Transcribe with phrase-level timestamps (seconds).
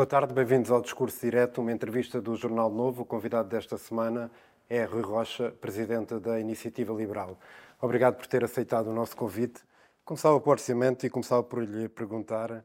[0.00, 3.02] Boa tarde, bem-vindos ao Discurso Direto, uma entrevista do Jornal Novo.
[3.02, 4.30] O convidado desta semana
[4.66, 7.38] é Rui Rocha, presidente da Iniciativa Liberal.
[7.78, 9.60] Obrigado por ter aceitado o nosso convite.
[10.02, 12.64] Começava por orçamento e começava por lhe perguntar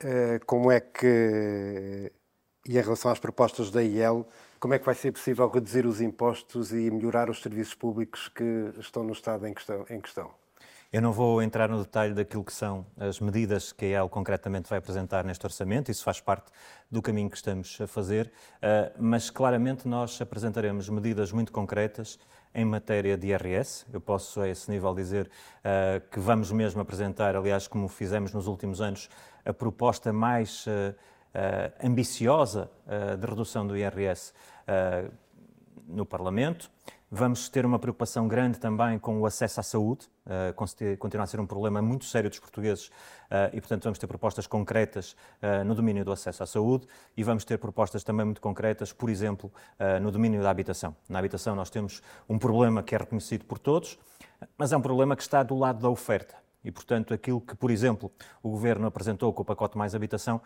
[0.00, 2.10] eh, como é que,
[2.66, 4.26] e em relação às propostas da IEL,
[4.58, 8.72] como é que vai ser possível reduzir os impostos e melhorar os serviços públicos que
[8.80, 9.86] estão no Estado em questão?
[9.88, 10.41] Em questão?
[10.92, 14.68] Eu não vou entrar no detalhe daquilo que são as medidas que a EL concretamente
[14.68, 16.52] vai apresentar neste orçamento, isso faz parte
[16.90, 22.18] do caminho que estamos a fazer, eh, mas claramente nós apresentaremos medidas muito concretas
[22.54, 23.86] em matéria de IRS.
[23.90, 25.30] Eu posso a esse nível dizer
[25.64, 29.08] uh, que vamos mesmo apresentar, aliás, como fizemos nos últimos anos,
[29.46, 30.94] a proposta mais uh,
[31.82, 32.70] ambiciosa
[33.18, 34.34] de redução do IRS
[35.88, 36.70] no Parlamento.
[37.14, 41.38] Vamos ter uma preocupação grande também com o acesso à saúde, uh, continua a ser
[41.40, 45.74] um problema muito sério dos portugueses uh, e, portanto, vamos ter propostas concretas uh, no
[45.74, 49.52] domínio do acesso à saúde e vamos ter propostas também muito concretas, por exemplo,
[50.00, 50.96] no domínio da habitação.
[51.06, 53.98] Na habitação nós temos um problema que é reconhecido por todos,
[54.56, 56.41] mas é um problema que está do lado da oferta.
[56.64, 58.10] E, portanto, aquilo que, por exemplo,
[58.42, 60.40] o Governo apresentou com o pacote mais habitação,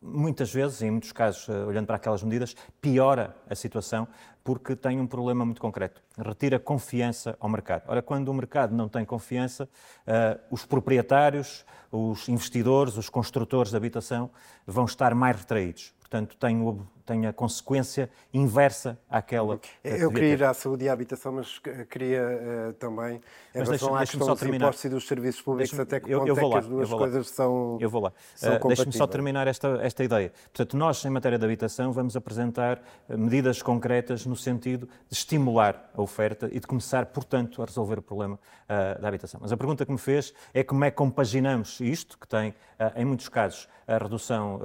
[0.00, 4.06] muitas vezes, em muitos casos, eh, olhando para aquelas medidas, piora a situação
[4.44, 6.02] porque tem um problema muito concreto.
[6.18, 7.84] Retira confiança ao mercado.
[7.86, 13.76] Ora, quando o mercado não tem confiança, uh, os proprietários, os investidores, os construtores de
[13.78, 14.30] habitação
[14.66, 15.94] vão estar mais retraídos.
[15.98, 19.60] Portanto, tem o, tem a consequência inversa àquela.
[19.82, 21.60] Eu queria ir à saúde e à habitação, mas
[21.90, 23.16] queria uh, também,
[23.54, 24.66] em mas relação à questão dos terminar.
[24.66, 27.28] impostos e dos serviços públicos, até que eu, eu vou é lá, as duas coisas
[27.28, 28.12] são Eu vou lá.
[28.42, 30.32] Uh, Deixe-me só terminar esta, esta ideia.
[30.44, 35.90] Portanto, nós, em matéria de habitação, vamos apresentar eh, medidas concretas no sentido de estimular
[35.94, 39.40] a oferta e de começar, portanto, a resolver o problema uh, da habitação.
[39.42, 42.54] Mas a pergunta que me fez é como é que compaginamos isto, que tem,
[42.96, 44.60] em muitos casos, a redução,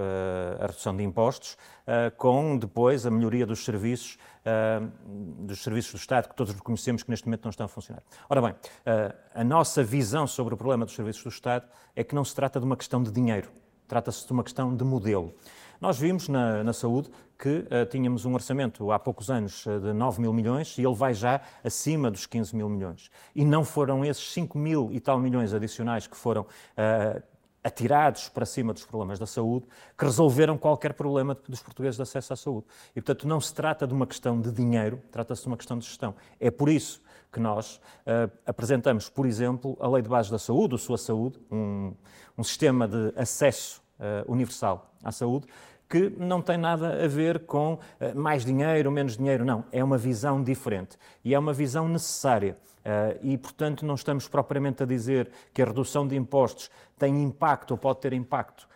[0.59, 1.57] a redução de impostos,
[2.17, 4.87] com com depois a melhoria dos serviços, uh,
[5.43, 8.03] dos serviços do Estado, que todos reconhecemos que neste momento não estão a funcionar.
[8.29, 12.13] Ora bem, uh, a nossa visão sobre o problema dos serviços do Estado é que
[12.13, 13.49] não se trata de uma questão de dinheiro,
[13.87, 15.33] trata-se de uma questão de modelo.
[15.81, 20.21] Nós vimos na, na saúde que uh, tínhamos um orçamento há poucos anos de 9
[20.21, 23.09] mil milhões e ele vai já acima dos 15 mil milhões.
[23.33, 27.23] E não foram esses 5 mil e tal milhões adicionais que foram uh,
[27.63, 29.65] atirados para cima dos problemas da saúde,
[29.97, 32.65] que resolveram qualquer problema dos portugueses de acesso à saúde.
[32.95, 35.85] E, portanto, não se trata de uma questão de dinheiro, trata-se de uma questão de
[35.85, 36.15] gestão.
[36.39, 40.75] É por isso que nós uh, apresentamos, por exemplo, a Lei de Base da Saúde,
[40.75, 41.93] a Sua Saúde, um,
[42.37, 45.45] um sistema de acesso uh, universal à saúde,
[45.89, 47.79] que não tem nada a ver com uh,
[48.15, 49.65] mais dinheiro, menos dinheiro, não.
[49.71, 52.55] É uma visão diferente e é uma visão necessária.
[52.79, 57.71] Uh, e, portanto, não estamos propriamente a dizer que a redução de impostos tem impacto
[57.71, 58.67] ou pode ter impacto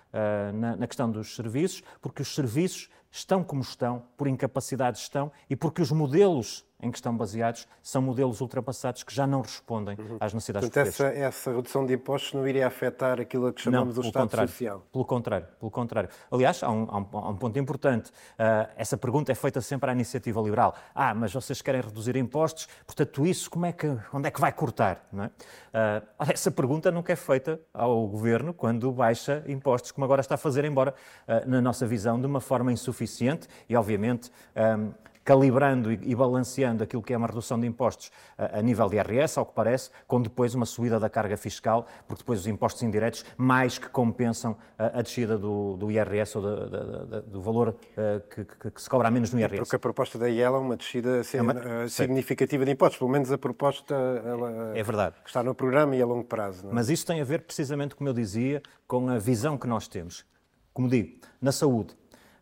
[0.54, 5.56] na, na, questão dos serviços, porque os serviços estão como estão, por incapacidade estão e
[5.56, 10.18] porque os modelos em que estão baseados são modelos ultrapassados que já não respondem uhum.
[10.20, 13.96] às necessidades Portanto, essa, essa, redução de impostos não iria afetar aquilo a que chamamos
[13.96, 14.86] não, do Estado contrário, Social?
[14.92, 16.10] Pelo contrário, pelo contrário.
[16.30, 18.10] Aliás, há um, há um, há um ponto importante.
[18.10, 20.76] Uh, essa pergunta é feita sempre à iniciativa liberal.
[20.94, 24.52] Ah, mas vocês querem reduzir impostos, portanto isso como é que, onde é que vai
[24.52, 25.08] cortar?
[25.12, 25.28] Não é?
[25.28, 30.38] uh, essa pergunta nunca é feita ao Governo quando baixa impostos, como agora está a
[30.38, 30.94] fazer, embora,
[31.28, 34.92] uh, na nossa visão, de uma forma insuficiente e, obviamente, um,
[35.24, 39.46] calibrando e, balanceando aquilo que é uma redução de impostos a, nível de IRS, ao
[39.46, 43.78] que parece, com depois uma subida da carga fiscal, porque depois os impostos indiretos mais
[43.78, 48.46] que compensam a, descida do, do IRS ou da, da, da, do valor uh, que,
[48.46, 49.58] que, que, se cobra menos no IRS.
[49.58, 51.54] Porque a proposta da IEL é uma descida é uma...
[51.54, 55.16] uh, significativa de impostos, pelo menos a proposta ela, é verdade.
[55.26, 56.68] está no programa e a longo prazo.
[56.68, 56.74] É?
[56.74, 60.26] Mas isso tem a ver precisamente, como eu dizia, com a visão que nós temos.
[60.74, 61.96] Como digo, na saúde,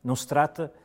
[0.03, 0.81] não se trata eh,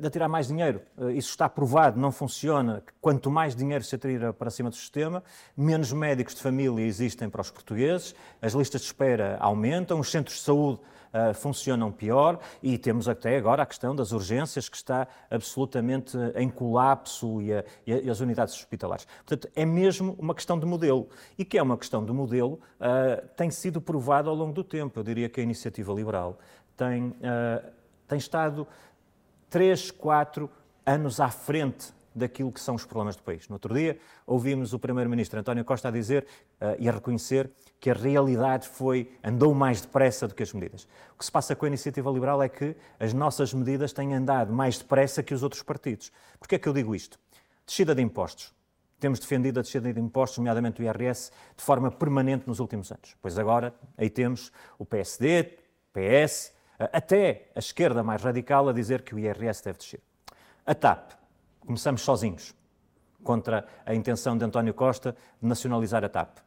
[0.00, 0.80] de atirar mais dinheiro.
[0.98, 2.82] Eh, isso está provado, não funciona.
[3.00, 5.22] Quanto mais dinheiro se atira para cima do sistema,
[5.56, 10.36] menos médicos de família existem para os portugueses, as listas de espera aumentam, os centros
[10.36, 10.80] de saúde
[11.10, 16.48] Uh, funcionam pior e temos até agora a questão das urgências que está absolutamente em
[16.48, 19.08] colapso e, a, e as unidades hospitalares.
[19.26, 23.26] Portanto, é mesmo uma questão de modelo e que é uma questão de modelo uh,
[23.36, 25.00] tem sido provado ao longo do tempo.
[25.00, 26.38] Eu diria que a iniciativa liberal
[26.76, 27.72] tem, uh,
[28.06, 28.64] tem estado
[29.50, 30.48] três, quatro
[30.86, 33.48] anos à frente daquilo que são os problemas do país.
[33.48, 36.26] No outro dia, ouvimos o Primeiro-Ministro António Costa a dizer
[36.60, 40.88] uh, e a reconhecer que a realidade foi, andou mais depressa do que as medidas.
[41.14, 44.52] O que se passa com a Iniciativa Liberal é que as nossas medidas têm andado
[44.52, 46.12] mais depressa que os outros partidos.
[46.38, 47.18] Porquê é que eu digo isto?
[47.64, 48.52] Descida de impostos.
[48.98, 53.16] Temos defendido a descida de impostos, nomeadamente o IRS, de forma permanente nos últimos anos.
[53.22, 55.56] Pois agora, aí temos o PSD,
[55.92, 56.52] PS,
[56.92, 60.00] até a esquerda mais radical a dizer que o IRS deve descer.
[60.64, 61.12] A TAP,
[61.66, 62.54] começamos sozinhos,
[63.22, 66.38] contra a intenção de António Costa de nacionalizar a TAP.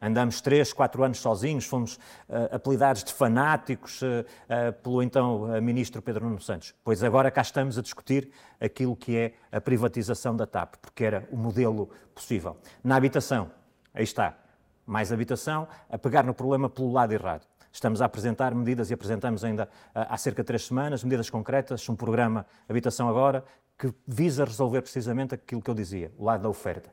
[0.00, 6.02] Andamos três, quatro anos sozinhos, fomos uh, apelidados de fanáticos uh, uh, pelo então ministro
[6.02, 6.74] Pedro Nuno Santos.
[6.84, 8.30] Pois agora cá estamos a discutir
[8.60, 12.58] aquilo que é a privatização da TAP, porque era o modelo possível.
[12.84, 13.50] Na habitação,
[13.94, 14.36] aí está,
[14.84, 17.46] mais habitação, a pegar no problema pelo lado errado.
[17.76, 21.94] Estamos a apresentar medidas e apresentamos ainda há cerca de três semanas, medidas concretas, um
[21.94, 23.44] programa Habitação Agora,
[23.78, 26.88] que visa resolver precisamente aquilo que eu dizia, o lado da oferta.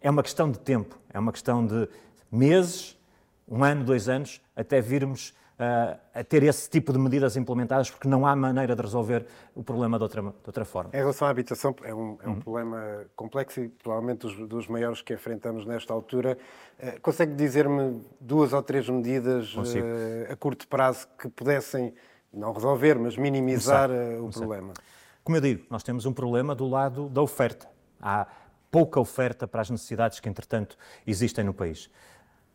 [0.00, 1.88] É uma questão de tempo, é uma questão de
[2.32, 2.98] meses,
[3.46, 8.08] um ano, dois anos, até virmos uh, a ter esse tipo de medidas implementadas, porque
[8.08, 10.90] não há maneira de resolver o problema de outra, de outra forma.
[10.92, 12.40] Em relação à habitação, é um, é um uhum.
[12.40, 16.38] problema complexo e provavelmente dos, dos, maiores que enfrentamos nesta altura.
[16.78, 21.94] Uh, consegue dizer-me duas ou três medidas uh, a curto prazo que pudessem,
[22.32, 23.90] não resolver, mas minimizar
[24.20, 24.74] o problema?
[25.22, 27.66] Como eu digo, nós temos um problema do lado da oferta.
[28.00, 28.26] Há
[28.70, 31.88] pouca oferta para as necessidades que, entretanto, existem no país.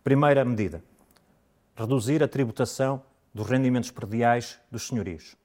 [0.04, 0.84] Primeira medida:
[1.80, 3.02] reduzir a tributação
[3.34, 5.38] dos rendimentos perdiais dos senhorios.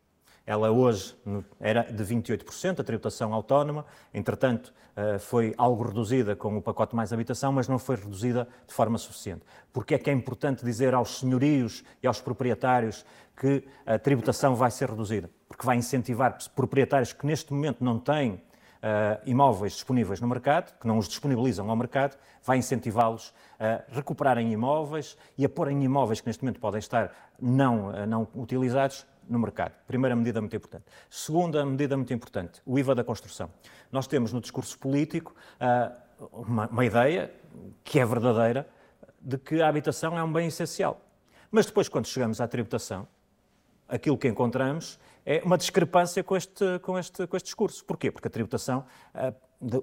[0.45, 1.17] Ela hoje
[1.61, 7.13] era de 28%, a tributação autónoma, entretanto, eh, foi algo reduzida com o pacote mais
[7.13, 9.43] habitação, mas não foi reduzida de forma suficiente.
[9.73, 13.07] Porque é que é importante dizer aos senhorios e aos proprietários
[13.37, 15.31] que a tributação vai ser reduzida?
[15.49, 18.43] Porque vai incentivar proprietários que neste momento não têm
[19.25, 25.17] imóveis disponíveis no mercado, que não os disponibilizam ao mercado, vai incentivá-los a recuperarem imóveis
[25.39, 27.11] e a porem imóveis que neste momento podem estar
[27.41, 29.73] não, uh, não utilizados no mercado.
[29.87, 30.85] Primeira medida muito importante.
[31.09, 33.51] Segunda medida muito importante, o IVA da construção.
[33.91, 37.33] Nós temos no discurso político uh, uma, uma ideia,
[37.83, 38.69] que é verdadeira,
[39.21, 41.01] de que a habitação é um bem essencial.
[41.51, 43.07] Mas depois, quando chegamos à tributação,
[43.89, 47.85] aquilo que encontramos é uma discrepância com este, com este, com este discurso.
[47.85, 48.11] Porquê?
[48.11, 48.85] Porque a tributação,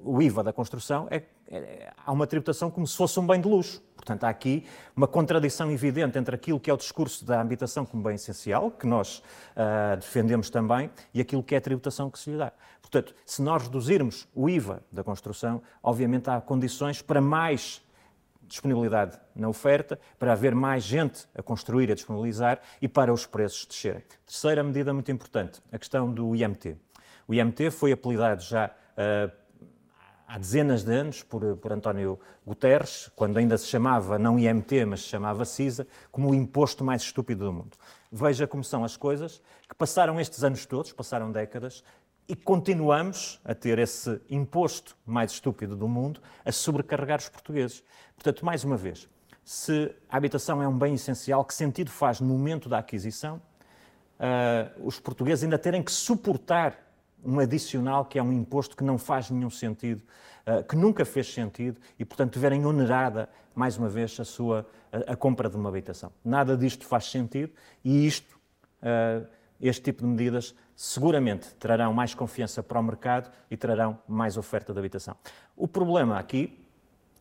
[0.03, 3.47] o IVA da construção, é, é, há uma tributação como se fosse um bem de
[3.47, 3.81] luxo.
[3.95, 4.65] Portanto, há aqui
[4.95, 8.87] uma contradição evidente entre aquilo que é o discurso da habitação como bem essencial, que
[8.87, 12.51] nós uh, defendemos também, e aquilo que é a tributação que se lhe dá.
[12.81, 17.81] Portanto, se nós reduzirmos o IVA da construção, obviamente há condições para mais
[18.51, 23.25] disponibilidade na oferta, para haver mais gente a construir e a disponibilizar e para os
[23.25, 24.03] preços descerem.
[24.25, 26.77] Terceira medida muito importante, a questão do IMT.
[27.27, 29.31] O IMT foi apelidado já uh,
[30.27, 35.01] há dezenas de anos por, por António Guterres, quando ainda se chamava não IMT, mas
[35.01, 37.77] se chamava CISA, como o imposto mais estúpido do mundo.
[38.11, 41.83] Veja como são as coisas, que passaram estes anos todos, passaram décadas,
[42.27, 47.83] e continuamos a ter esse imposto mais estúpido do mundo a sobrecarregar os portugueses.
[48.15, 49.09] Portanto, mais uma vez,
[49.43, 53.41] se a habitação é um bem essencial, que sentido faz no momento da aquisição
[54.21, 56.77] uh, os portugueses ainda terem que suportar
[57.23, 60.03] um adicional que é um imposto que não faz nenhum sentido,
[60.45, 65.13] uh, que nunca fez sentido e, portanto, verem onerada, mais uma vez, a, sua, a,
[65.13, 66.11] a compra de uma habitação.
[66.23, 67.51] Nada disto faz sentido
[67.83, 68.39] e isto,
[68.81, 69.27] uh,
[69.61, 74.73] este tipo de medidas, seguramente trarão mais confiança para o mercado e trarão mais oferta
[74.73, 75.15] de habitação.
[75.55, 76.57] O problema aqui,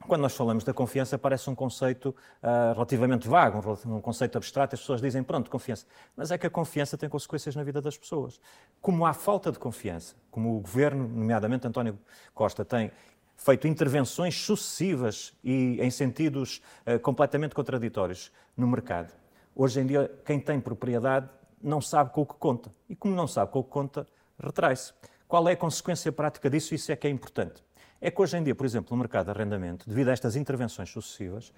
[0.09, 2.09] quando nós falamos da confiança, parece um conceito
[2.43, 4.75] uh, relativamente vago, um, conceito abstrato.
[4.75, 5.87] As pessoas dizem, pronto, confiança.
[6.17, 8.41] Mas é que a confiança tem consequências na vida das pessoas.
[8.81, 11.99] Como há falta de confiança, como o governo, nomeadamente António
[12.35, 12.91] Costa, tem
[13.37, 19.13] feito intervenções sucessivas e em sentidos uh, completamente contraditórios no mercado.
[19.55, 21.29] Hoje em dia, quem tem propriedade
[21.63, 22.73] não sabe com o que conta.
[22.89, 24.07] E como não sabe com o que conta,
[24.39, 24.93] retrai-se.
[25.29, 26.75] Qual é a consequência prática disso?
[26.75, 27.63] Isso é que é importante.
[28.01, 30.91] É que hoje em dia, por exemplo, no mercado de arrendamento, devido a estas intervenções
[30.91, 31.53] sucessivas,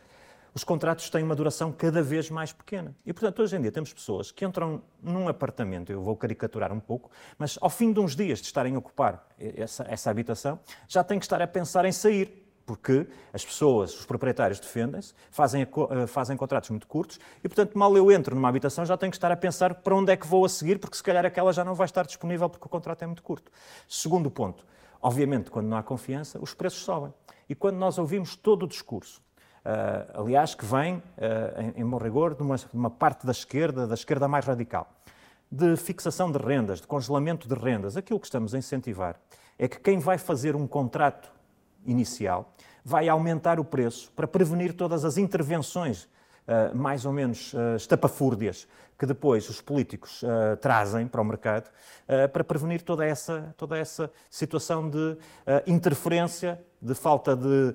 [0.55, 2.95] os contratos têm uma duração cada vez mais pequena.
[3.07, 6.81] E, portanto, hoje em dia temos pessoas que entram num apartamento, eu vou caricaturar um
[6.81, 11.03] pouco, mas ao fim de uns dias de estarem a ocupar essa, essa habitação, já
[11.03, 16.07] têm que estar a pensar em sair porque as pessoas, os proprietários defendem-se, fazem, eh,
[16.07, 19.31] fazem contratos muito curtos e, portanto, mal eu entro numa habitação já tenho que estar
[19.31, 21.75] a pensar para onde é que vou a seguir, porque se calhar aquela já não
[21.75, 23.51] vai estar disponível porque o contrato é muito curto.
[23.89, 24.65] Segundo ponto,
[25.01, 27.13] obviamente, quando não há confiança, os preços sobem.
[27.49, 29.21] E quando nós ouvimos todo o discurso,
[29.65, 33.33] uh, aliás, que vem, uh, em, em bom rigor, de uma, de uma parte da
[33.33, 34.91] esquerda, da esquerda mais radical,
[35.51, 39.21] de fixação de rendas, de congelamento de rendas, aquilo que estamos a incentivar
[39.59, 41.31] é que quem vai fazer um contrato
[41.87, 42.53] inicial,
[42.85, 48.67] vai aumentar o preço para prevenir todas as intervenções uh, mais ou menos uh, estapafúrdias
[48.99, 51.71] que depois os políticos uh, trazem para o mercado
[52.33, 55.17] para prevenir toda essa, toda essa situação de
[55.67, 57.75] interferência, de falta de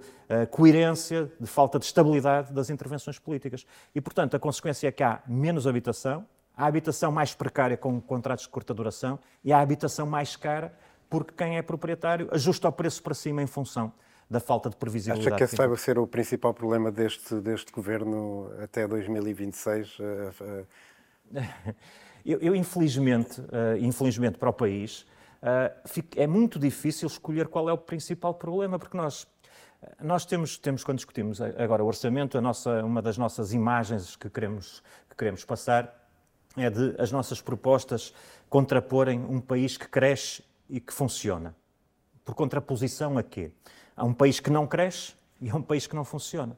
[0.51, 3.65] coerência, de falta de estabilidade das intervenções políticas.
[3.95, 6.23] E, portanto, a consequência é que há menos habitação,
[6.57, 10.73] Há habitação mais precária com contratos de curta duração e há habitação mais cara
[11.09, 13.91] porque quem é proprietário ajusta o preço para cima em função
[14.29, 15.27] da falta de previsibilidade.
[15.27, 19.97] Acha que esse vai ser o principal problema deste, deste governo até 2026?
[22.25, 25.05] Eu, eu infelizmente, uh, infelizmente para o país,
[25.41, 29.25] uh, é muito difícil escolher qual é o principal problema, porque nós
[30.01, 34.29] nós temos, temos, quando discutimos agora o orçamento, a nossa, uma das nossas imagens que
[34.29, 36.09] queremos, que queremos passar
[36.57, 38.13] é de as nossas propostas
[38.49, 41.55] contraporem um país que cresce e que funciona.
[42.23, 43.51] Por contraposição a quê?
[43.95, 46.57] Há um país que não cresce e há um país que não funciona.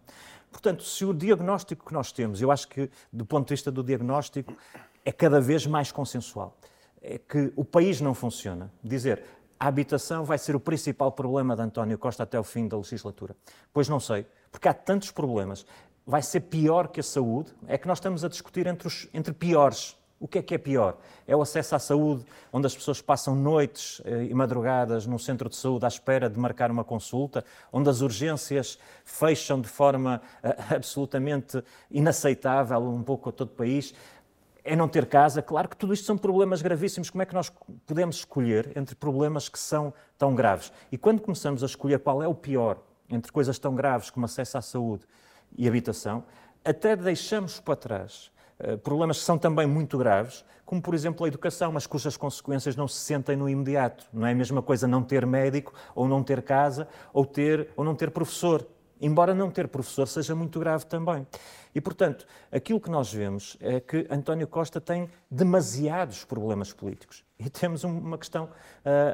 [0.51, 3.83] Portanto, se o diagnóstico que nós temos, eu acho que, do ponto de vista do
[3.83, 4.55] diagnóstico,
[5.05, 6.57] é cada vez mais consensual.
[7.01, 8.71] É que o país não funciona.
[8.83, 9.23] Dizer
[9.59, 13.35] a habitação vai ser o principal problema de António Costa até o fim da legislatura.
[13.73, 15.65] Pois não sei, porque há tantos problemas.
[16.05, 17.53] Vai ser pior que a saúde?
[17.67, 19.97] É que nós estamos a discutir entre, os, entre piores.
[20.19, 20.97] O que é que é pior?
[21.25, 25.47] É o acesso à saúde, onde as pessoas passam noites eh, e madrugadas num centro
[25.47, 30.55] de saúde à espera de marcar uma consulta, onde as urgências fecham de forma eh,
[30.75, 33.93] absolutamente inaceitável um pouco a todo o país
[34.61, 35.41] é não ter casa.
[35.41, 37.09] Claro que tudo isto são problemas gravíssimos.
[37.09, 37.51] Como é que nós
[37.87, 40.71] podemos escolher entre problemas que são tão graves?
[40.91, 42.77] E quando começamos a escolher qual é o pior
[43.09, 45.05] entre coisas tão graves como acesso à saúde
[45.57, 46.23] e habitação,
[46.63, 48.31] até deixamos para trás
[48.83, 52.87] problemas que são também muito graves, como por exemplo a educação, mas cujas consequências não
[52.87, 54.05] se sentem no imediato.
[54.13, 57.83] Não é a mesma coisa não ter médico, ou não ter casa, ou, ter, ou
[57.83, 58.65] não ter professor
[58.99, 61.25] embora não ter professor seja muito grave também.
[61.73, 67.23] E, portanto, aquilo que nós vemos é que António Costa tem demasiados problemas políticos.
[67.37, 68.49] E temos uma questão uh,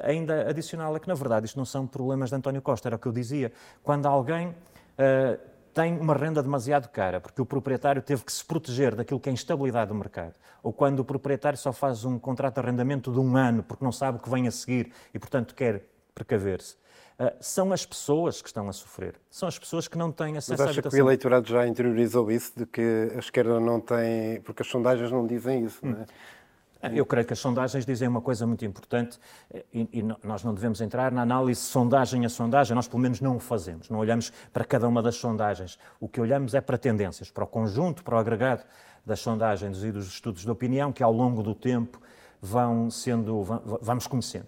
[0.04, 3.00] ainda adicional, é que, na verdade, isto não são problemas de António Costa, era o
[3.00, 3.52] que eu dizia.
[3.84, 5.40] Quando alguém uh,
[5.76, 9.32] tem uma renda demasiado cara, porque o proprietário teve que se proteger daquilo que é
[9.32, 13.20] a instabilidade do mercado, ou quando o proprietário só faz um contrato de arrendamento de
[13.20, 15.84] um ano porque não sabe o que vem a seguir e, portanto, quer
[16.16, 16.78] precaver-se
[17.20, 19.16] ah, são as pessoas que estão a sofrer.
[19.30, 20.90] São as pessoas que não têm acesso Mas à habitação.
[20.90, 24.42] Acha que o eleitorado já interiorizou isso, de que a esquerda não tem...
[24.42, 25.92] Porque as sondagens não dizem isso, hum.
[25.92, 26.06] não é?
[26.86, 29.18] Ah, eu creio que as sondagens dizem uma coisa muito importante
[29.74, 33.38] e, e, nós não devemos entrar na análise sondagem a sondagem, nós pelo menos não
[33.38, 35.80] o fazemos, não olhamos para cada uma das sondagens.
[36.00, 38.64] O que olhamos é para tendências, para o conjunto, para o agregado
[39.04, 42.00] das sondagens e dos estudos de opinião que ao longo do tempo
[42.40, 43.42] vão sendo,
[43.82, 44.48] vamos conhecendo.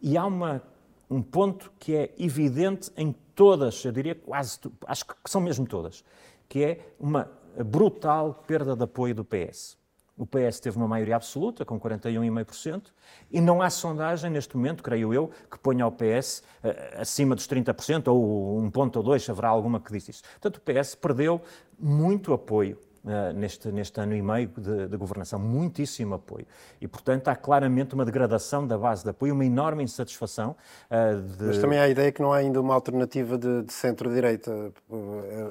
[0.00, 0.62] E há uma
[1.10, 6.02] um ponto que é evidente em todas, eu diria quase, acho que são mesmo todas,
[6.48, 7.30] que é uma
[7.64, 9.83] brutal perda de apoio do PS.
[10.16, 12.84] O PS teve uma maioria absoluta, com 41,5%,
[13.32, 17.34] e não há sondagem neste momento, creio eu, que ponha o PS uh, eh, acima
[17.34, 20.22] dos 30%, ou um ponto ou dois, haverá alguma que diz isso.
[20.40, 21.42] Portanto, o PS perdeu
[21.76, 26.46] muito apoio uh, neste, neste ano e meio de, de, governação, muitíssimo apoio.
[26.80, 30.54] E, portanto, há claramente uma degradação da base de apoio, uma enorme insatisfação.
[30.88, 31.44] Uh, de...
[31.44, 34.72] Mas também há a ideia que não há ainda uma alternativa de, de centro-direita.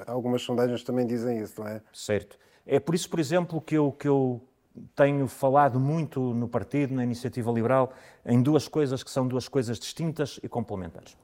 [0.06, 1.82] Algumas sondagens também dizem isso, não é?
[1.92, 2.38] Certo.
[2.66, 4.40] É por isso, por exemplo, que eu, que eu
[4.94, 7.92] tenho falado muito no partido, na iniciativa liberal,
[8.24, 11.16] em duas coisas que são duas coisas distintas e complementares.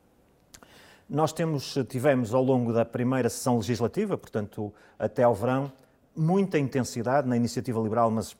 [1.09, 5.73] Nós temos, tivemos ao longo da primeira sessão legislativa, portanto até ao verão,
[6.15, 8.37] muita intensidade na iniciativa liberal, mas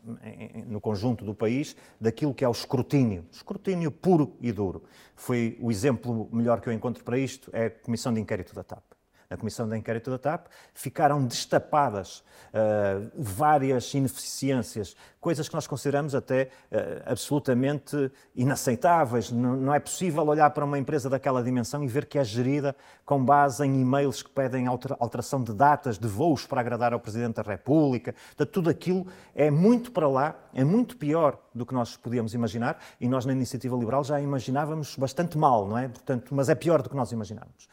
[0.67, 4.83] no conjunto do país, daquilo que é o escrutínio, escrutínio puro e duro.
[5.17, 8.63] Foi o exemplo melhor que eu encontro para isto é a Comissão de Inquérito da
[8.63, 8.83] TAP
[9.31, 16.17] na Comissão de Inquérito da TAP, ficaram destapadas uh, várias ineficiências, coisas que nós consideramos
[16.17, 19.31] até uh, absolutamente inaceitáveis.
[19.31, 22.75] Não, não, é possível olhar para uma empresa daquela dimensão e ver que é gerida
[23.07, 27.37] com base em e-mails que pedem alteração de datas de voos para agradar ao Presidente
[27.37, 28.13] da República.
[28.13, 32.83] Portanto, tudo aquilo é muito para lá, é muito pior do que nós podíamos imaginar
[33.01, 35.87] e nós na Iniciativa Liberal já imaginávamos bastante mal, não é?
[35.87, 37.69] Portanto, mas é pior do que nós imaginávamos.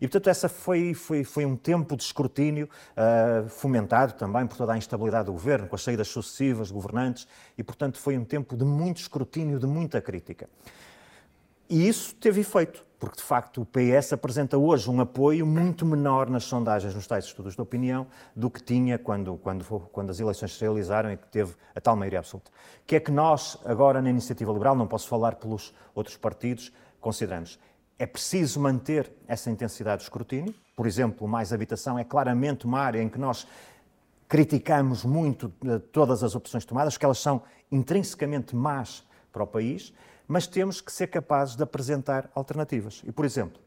[0.00, 4.72] E, portanto, essa foi, foi, foi um tempo de escrutínio uh, fomentado também por toda
[4.72, 7.28] a instabilidade do governo, com as saídas sucessivas de governantes,
[7.58, 10.48] e, portanto, foi um tempo de muito escrutínio, de muita crítica.
[11.68, 16.28] E isso teve efeito, porque de facto o PS apresenta hoje um apoio muito menor
[16.28, 20.52] nas sondagens, nos tais estudos de opinião, do que tinha quando, quando, quando as eleições
[20.52, 22.50] se realizaram e que teve a tal maioria absoluta.
[22.50, 26.72] O que é que nós, agora na Iniciativa Liberal, não posso falar pelos outros partidos,
[27.00, 27.56] consideramos?
[28.00, 30.54] É preciso manter essa intensidade de escrutínio.
[30.74, 33.46] Por exemplo, mais habitação é claramente uma área em que nós
[34.26, 39.92] criticamos muito eh, todas as opções tomadas, porque elas são intrinsecamente más para o país,
[40.26, 43.02] mas temos que ser capazes de apresentar alternativas.
[43.04, 43.60] E, por exemplo,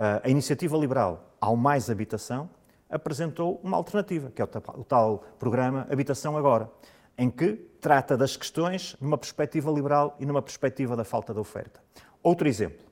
[0.00, 2.50] eh, a iniciativa liberal ao Mais Habitação
[2.90, 6.68] apresentou uma alternativa, que é o tal programa Habitação Agora,
[7.16, 11.80] em que trata das questões numa perspectiva liberal e numa perspectiva da falta de oferta.
[12.24, 12.87] Outro exemplo.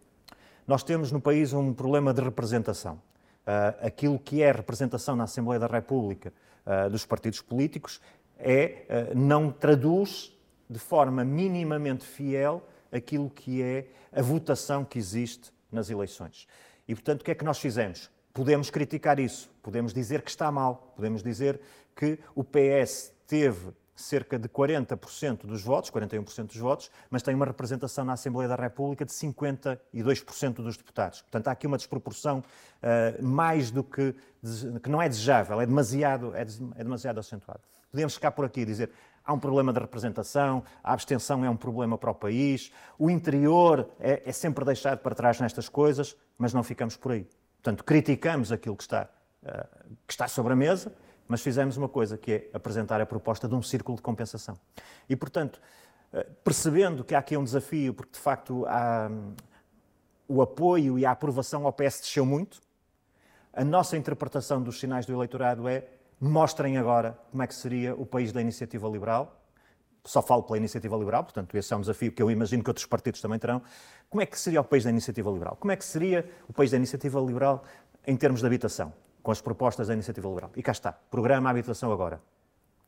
[0.67, 2.95] Nós temos no país um problema de representação.
[3.47, 6.33] Uh, aquilo que é representação na Assembleia da República
[6.67, 8.01] uh, dos partidos políticos
[8.37, 10.37] é, uh, não traduz
[10.69, 16.49] de forma minimamente fiel aquilo que é a votação que existe nas eleições.
[16.89, 18.11] E, portanto, o que é que nós fizemos?
[18.35, 21.61] Podemos criticar isso, podemos dizer que está mal, podemos dizer
[21.95, 27.47] que o PS teve cerca de 40% dos votos, 41% dos votos, mas tem uma
[27.47, 31.23] representação na Assembleia da República de 52% dos deputados.
[31.23, 34.15] Portanto, há aqui uma desproporção uh, mais do que,
[34.83, 37.61] que não é desejável, é demasiado, é, é demasiado acentuado.
[37.91, 38.91] Podemos ficar por aqui e dizer
[39.25, 43.89] há um problema de representação, a abstenção é um problema para o país, o interior
[43.99, 47.27] é, é sempre deixado para trás nestas coisas, mas não ficamos por aí.
[47.63, 49.09] Portanto, criticamos aquilo que está,
[49.43, 50.93] uh, que está sobre a mesa,
[51.29, 54.57] mas fizemos uma coisa, que é apresentar a proposta de um círculo de compensação.
[55.09, 55.61] E, portanto,
[56.13, 59.35] uh, percebendo que há aqui um desafio, porque de facto há, um,
[60.29, 62.61] o apoio e a aprovação ao PS desceu muito,
[63.53, 65.87] a nossa interpretação dos sinais do eleitorado é
[66.21, 69.41] mostrem agora como é que seria o país da iniciativa liberal.
[70.05, 72.87] Só falo pela iniciativa liberal, portanto, esse é um desafio que eu imagino que outros
[72.87, 73.61] partidos também terão.
[74.09, 75.57] Como é que seria o país da iniciativa liberal?
[75.57, 77.65] Como é que seria o país da iniciativa liberal
[78.07, 78.93] em termos de habitação,
[79.27, 80.53] com as propostas da iniciativa liberal?
[80.55, 82.21] E cá está, programa Habitação Agora.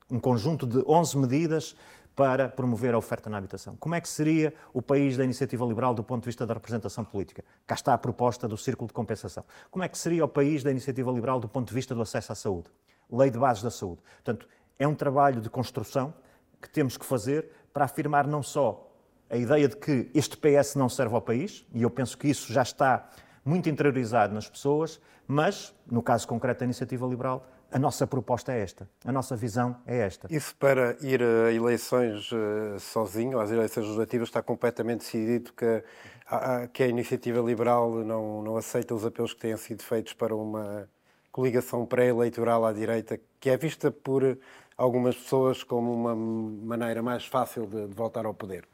[0.09, 1.75] Um conjunto de 11 medidas
[2.15, 3.75] para promover a oferta na habitação.
[3.75, 7.05] Como é que seria o país da iniciativa liberal do ponto de vista da representação
[7.05, 7.45] política?
[7.67, 9.45] Cá está a proposta do círculo de compensação.
[9.69, 12.31] Como é que seria o país da iniciativa liberal do ponto de vista do acesso
[12.31, 12.71] à saúde?
[13.11, 14.01] Lei de Bases da Saúde.
[14.23, 14.47] Portanto,
[14.79, 16.15] é um trabalho de construção
[16.63, 18.93] que temos que fazer para afirmar não só
[19.29, 22.53] a ideia de que este PS não serve ao país, e eu penso que isso
[22.53, 23.11] já está
[23.49, 28.61] muito interiorizado nas pessoas, mas, no caso concreto da Iniciativa Liberal, a nossa proposta é
[28.61, 30.27] esta, a nossa visão é esta.
[30.31, 35.83] Isso para ir a eleições uh, sozinho, às eleições legislativas, está completamente decidido que
[36.27, 40.35] a, que a Iniciativa Liberal não, não aceita os apelos que têm sido feitos para
[40.35, 40.89] uma
[41.31, 44.39] coligação pré-eleitoral à direita, que é vista por
[44.77, 48.67] algumas pessoas como uma maneira mais fácil de, de voltar ao poder.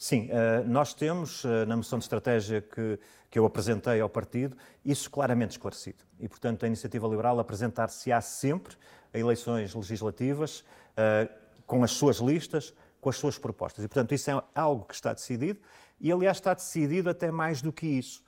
[0.00, 2.98] Sim, eh, nós temos eh, na moção de estratégia que,
[3.30, 6.04] que eu apresentei ao partido isso claramente esclarecido.
[6.18, 8.74] E, portanto, a Iniciativa Liberal apresentar-se-á sempre
[9.12, 10.64] a eleições legislativas
[10.96, 11.28] eh,
[11.66, 13.84] com as suas listas, com as suas propostas.
[13.84, 15.60] E, portanto, isso é algo que está decidido
[16.00, 18.22] e, aliás, está decidido até mais do que isso,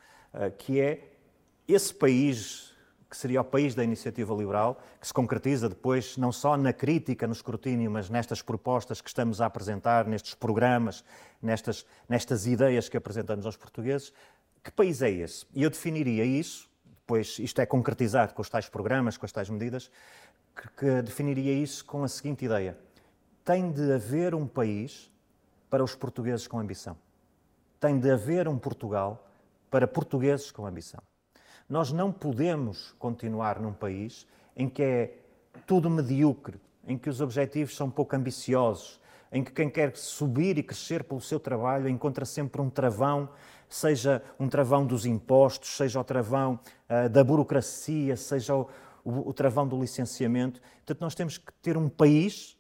[0.59, 1.12] que é
[1.67, 2.73] esse país
[3.12, 7.27] que seria o país da iniciativa liberal, que se concretiza depois não só na crítica,
[7.27, 11.05] no escrutínio, mas nestas propostas que estamos a apresentar, nestes programas,
[11.43, 14.15] nestas, nestas ideias que apresentamos aos portugueses.
[14.62, 15.46] Que país é esse?
[15.55, 16.70] E eu definiria isso,
[17.01, 19.90] depois isto é concretizado com os tais programas, com as tais medidas,
[20.55, 22.79] que, que definiria isso com a seguinte ideia:
[23.44, 25.11] tem de haver um país
[25.68, 26.96] para os portugueses com ambição.
[27.81, 29.29] Tem de haver um Portugal
[29.70, 31.03] para portugueses com ambição.
[31.68, 35.18] Nós não podemos continuar num país em que é
[35.66, 39.01] tudo medíocre, em que os objetivos são pouco ambiciosos,
[39.33, 43.31] em que quem quer subir e crescer pelo seu trabalho encontra sempre um travão,
[43.68, 48.68] seja um travão dos impostos, seja o travão uh, da burocracia, seja o,
[49.03, 50.61] o, o travão do licenciamento.
[50.77, 52.59] Portanto, nós temos que ter um país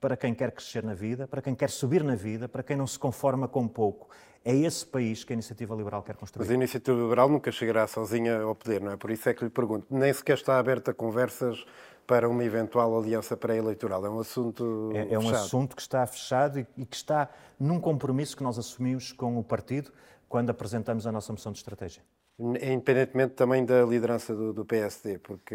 [0.00, 2.86] para quem quer crescer na vida, para quem quer subir na vida, para quem não
[2.86, 4.08] se conforma com pouco.
[4.44, 6.44] É esse país que a Iniciativa Liberal quer construir.
[6.44, 8.96] Mas a Iniciativa Liberal nunca chegará sozinha ao poder, não é?
[8.96, 9.86] Por isso é que lhe pergunto.
[9.90, 11.64] Nem sequer está aberta a conversas
[12.08, 14.04] para uma eventual aliança pré-eleitoral.
[14.06, 17.28] É um assunto É, é um assunto que está fechado e, que está
[17.60, 19.92] num compromisso que nós assumimos com o partido
[20.26, 22.02] quando apresentamos a nossa moção de estratégia.
[22.38, 25.54] Independentemente também da liderança do, do PSD, porque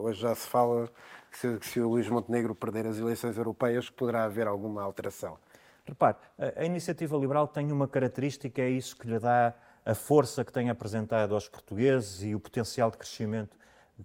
[0.00, 0.90] hoje já se fala
[1.30, 5.38] que se, que se o Luís Montenegro perder as eleições europeias, poderá haver alguma alteração.
[5.86, 9.54] Repare, a, iniciativa liberal tem uma característica, é isso que lhe dá
[9.86, 13.56] a força que tem apresentado aos portugueses e o potencial de crescimento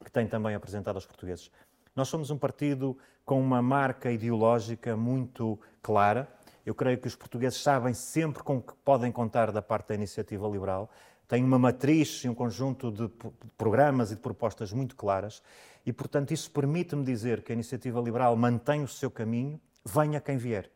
[0.04, 1.52] que tem também apresentado aos portugueses.
[1.96, 6.28] Nós somos um partido com uma marca ideológica muito clara.
[6.66, 10.48] Eu creio que os portugueses sabem sempre com que podem contar da parte da iniciativa
[10.48, 10.90] liberal.
[11.28, 13.10] Tem uma matriz e um conjunto de
[13.58, 15.42] programas e de propostas muito claras
[15.86, 20.38] e, portanto, isso permite-me dizer que a iniciativa liberal mantém o seu caminho, venha quem
[20.38, 20.70] vier.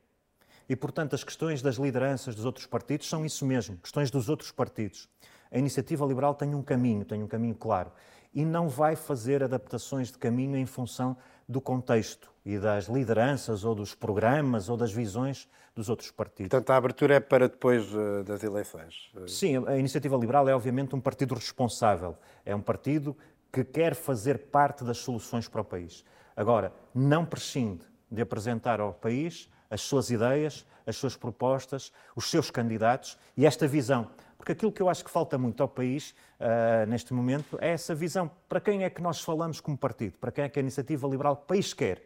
[0.67, 4.51] E, portanto, as questões das lideranças dos outros partidos são isso mesmo, questões dos outros
[4.51, 5.09] partidos.
[5.51, 7.91] A iniciativa liberal tem um caminho, tem um caminho claro.
[8.33, 11.17] E não vai fazer adaptações de caminho em função
[11.47, 16.49] do contexto e das lideranças ou dos programas ou das visões dos outros partidos.
[16.49, 19.11] Portanto, a abertura é para depois eh, das eleições.
[19.27, 22.17] Sim, a Iniciativa Liberal é obviamente um partido responsável.
[22.45, 23.15] É um partido
[23.51, 26.05] que quer fazer parte das soluções para o país.
[26.35, 32.49] Agora, não prescinde de apresentar ao país as suas ideias, as suas propostas, os seus
[32.49, 34.09] candidatos e esta visão.
[34.41, 37.93] Porque aquilo que eu acho que falta muito ao país uh, neste momento é essa
[37.93, 38.27] visão.
[38.49, 40.17] Para quem é que nós falamos como partido?
[40.17, 42.01] Para quem é que a iniciativa liberal o país quer?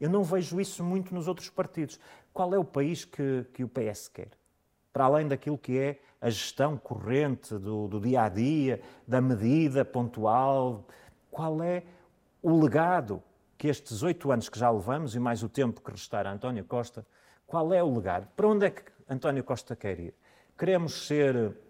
[0.00, 1.98] Eu não vejo isso muito nos outros partidos.
[2.32, 4.28] Qual é o país que, que o PS quer?
[4.92, 9.84] Para além daquilo que é a gestão corrente do, do dia a dia, da medida
[9.84, 10.86] pontual,
[11.28, 11.82] qual é
[12.40, 13.20] o legado
[13.58, 16.64] que estes oito anos que já levamos e mais o tempo que restar a António
[16.64, 17.04] Costa,
[17.44, 18.28] qual é o legado?
[18.36, 20.14] Para onde é que António Costa quer ir?
[20.56, 21.63] Queremos ser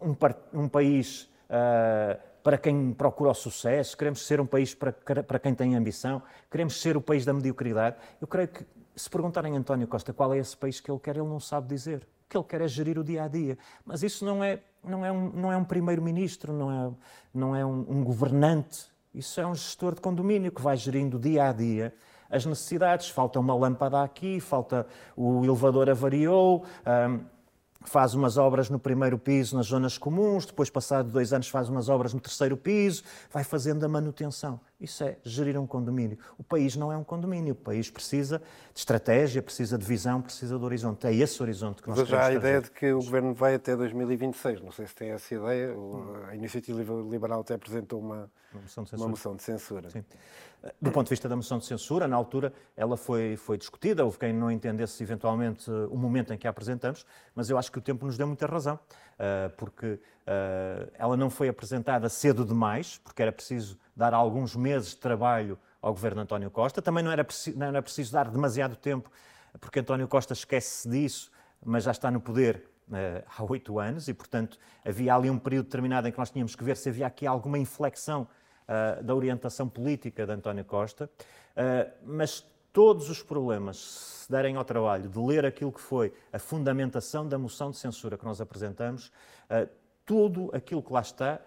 [0.00, 0.14] um,
[0.52, 5.54] um país uh, para quem procura o sucesso, queremos ser um país para, para quem
[5.54, 7.96] tem ambição, queremos ser o país da mediocridade.
[8.20, 11.16] Eu creio que, se perguntarem a António Costa qual é esse país que ele quer,
[11.16, 12.06] ele não sabe dizer.
[12.26, 13.56] O que ele quer é gerir o dia a dia.
[13.84, 16.92] Mas isso não é, não é um, não é um primeiro-ministro, não é,
[17.32, 18.92] não é um, um governante.
[19.14, 21.94] Isso é um gestor de condomínio que vai gerindo dia a dia
[22.30, 23.08] as necessidades.
[23.08, 27.20] Falta uma lâmpada aqui, falta o elevador avariou, um,
[27.84, 31.88] faz umas obras no primeiro piso nas zonas comuns, depois, passado dois anos, faz umas
[31.88, 34.60] obras no terceiro piso, vai fazendo a manutenção.
[34.80, 36.18] Isso é gerir um condomínio.
[36.36, 38.42] O país não é um condomínio, o país precisa
[38.72, 41.06] de estratégia, precisa de visão, precisa de horizonte.
[41.06, 43.54] É esse horizonte que nós Mas já há a ideia de que o Governo vai
[43.54, 45.74] até 2026, não sei se tem essa ideia,
[46.28, 49.02] a Iniciativa Liberal até apresentou uma, uma moção de censura.
[49.02, 49.90] Uma moção de censura.
[49.90, 50.04] Sim.
[50.80, 54.18] Do ponto de vista da moção de censura, na altura ela foi, foi discutida, houve
[54.18, 57.82] quem não entendesse eventualmente o momento em que a apresentamos, mas eu acho que o
[57.82, 58.78] tempo nos deu muita razão,
[59.18, 64.90] eh, porque eh, ela não foi apresentada cedo demais, porque era preciso dar alguns meses
[64.90, 68.74] de trabalho ao governo António Costa, também não era, preciso, não era preciso dar demasiado
[68.74, 69.10] tempo,
[69.60, 71.30] porque António Costa esquece disso,
[71.62, 75.66] mas já está no poder eh, há oito anos e, portanto, havia ali um período
[75.66, 78.26] determinado em que nós tínhamos que ver se havia aqui alguma inflexão
[78.68, 83.78] uh, da orientação política de António Costa, uh, mas todos os problemas,
[84.24, 88.18] se derem ao trabalho de ler aquilo que foi a fundamentação da moção de censura
[88.18, 89.12] que nós apresentamos,
[89.48, 89.68] uh,
[90.04, 91.40] tudo aquilo que lá está,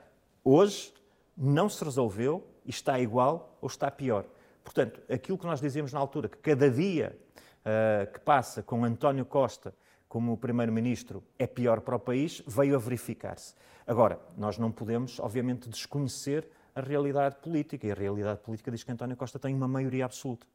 [0.43, 0.93] hoje
[1.36, 4.25] não se resolveu e está igual ou está pior.
[4.63, 7.17] Portanto, aquilo que nós dizíamos na altura, que cada dia
[7.62, 9.73] uh, que passa com António Costa
[10.08, 13.53] como Primeiro-Ministro é pior para o país, veio a verificar-se.
[13.86, 17.87] Agora, nós não podemos, obviamente, desconhecer a realidade política.
[17.87, 20.45] E a realidade política diz que António Costa tem uma maioria absoluta.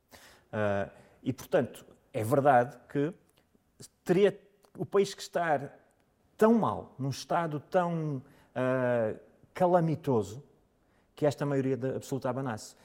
[0.52, 0.90] Uh,
[1.22, 3.12] e, portanto, é verdade que
[4.04, 4.38] teria
[4.78, 5.76] o país que estar
[6.36, 9.18] tão mal, num estado tão uh,
[9.52, 10.42] calamitoso,
[11.16, 12.76] que esta maioria absoluta abanasse.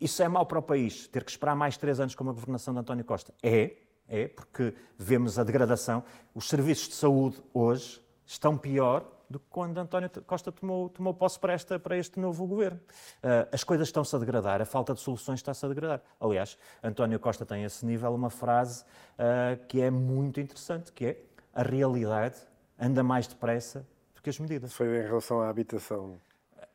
[0.00, 2.74] Isso é mau para o país, ter que esperar mais três anos com a governação
[2.74, 3.32] de António Costa?
[3.42, 3.76] É,
[4.08, 6.02] é, porque vemos a degradação.
[6.34, 11.38] Os serviços de saúde hoje estão pior do que quando António Costa tomou, tomou posse
[11.40, 12.78] para, esta, para este novo governo.
[12.78, 16.00] Uh, as coisas estão-se a degradar, a falta de soluções está-se a degradar.
[16.20, 21.06] Aliás, António Costa tem a esse nível uma frase uh, que é muito interessante, que
[21.06, 22.36] é a realidade
[22.78, 24.72] anda mais depressa do que as medidas.
[24.72, 26.16] Foi em relação à habitação.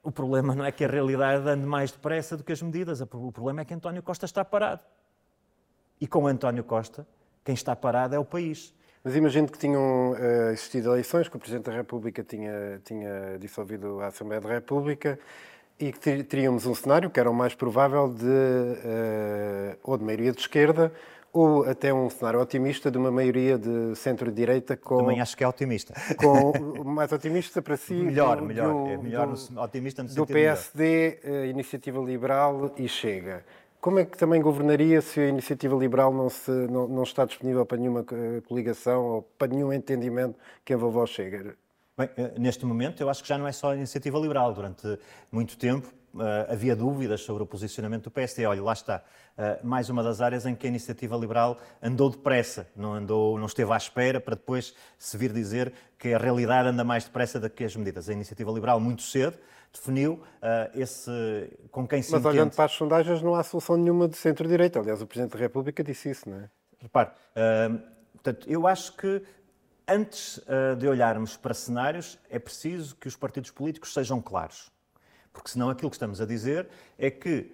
[0.04, 3.32] O problema não é que a realidade ande mais depressa do que as medidas, o
[3.32, 4.82] problema é que António Costa está parado.
[6.02, 7.08] E com António Costa,
[7.44, 8.74] quem está parado é o país.
[9.04, 14.02] Mas imagino que tinham uh, existido eleições, que o Presidente da República tinha, tinha dissolvido
[14.02, 15.18] a Assembleia da República
[15.80, 20.34] e que teríamos um cenário que era o mais provável de uh, ou de maioria
[20.34, 20.92] de esquerda
[21.32, 24.98] ou até um cenário otimista de uma maioria de centro-direita com...
[24.98, 25.94] Também acho que é otimista.
[26.18, 27.94] Com, mais otimista para si...
[27.94, 28.74] melhor, do, melhor.
[28.74, 33.46] Do, é melhor no, otimista no Do PSD, uh, Iniciativa Liberal e Chega.
[33.82, 37.66] Como é que também governaria se a iniciativa liberal não, se, não, não está disponível
[37.66, 41.56] para nenhuma eh, coligação ou para nenhum entendimento que a vovó chega?
[41.98, 44.54] Bem, eh, neste momento, eu acho que já não é só a iniciativa liberal.
[44.54, 45.00] Durante
[45.32, 48.46] muito tempo uh, havia dúvidas sobre o posicionamento do PSD.
[48.46, 49.02] Olha, lá está,
[49.64, 53.72] mais uma das áreas em que a iniciativa liberal andou depressa, não, andou, não esteve
[53.72, 57.64] à espera para depois se vir dizer que a realidade anda mais depressa do que
[57.64, 58.10] as medidas.
[58.10, 59.38] A iniciativa liberal, muito cedo,
[59.72, 61.12] definiu uh, esse
[61.72, 62.38] com quem se Mas entende.
[62.38, 64.80] olhando para as sondagens não há solução nenhuma de centro-direita.
[64.80, 66.50] Aliás, o Presidente da República disse isso, não é?
[66.80, 67.82] Repare, uh,
[68.14, 69.22] portanto, eu acho que
[69.88, 74.72] antes uh, de olharmos para cenários é preciso que os partidos políticos sejam claros.
[75.32, 77.52] Porque senão aquilo que estamos a dizer é que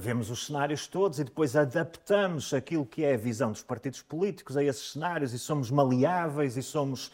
[0.00, 4.56] vemos os cenários todos e depois adaptamos aquilo que é a visão dos partidos políticos
[4.56, 7.12] a esses cenários e somos maleáveis e somos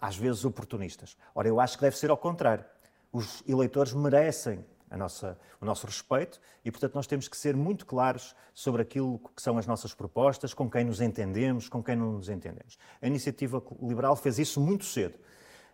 [0.00, 1.16] às vezes oportunistas.
[1.34, 2.64] Ora, eu acho que deve ser ao contrário.
[3.12, 4.64] Os eleitores merecem
[4.96, 9.42] nossa, o nosso respeito e, portanto, nós temos que ser muito claros sobre aquilo que
[9.42, 12.78] são as nossas propostas, com quem nos entendemos, com quem não nos entendemos.
[13.02, 15.18] A iniciativa liberal fez isso muito cedo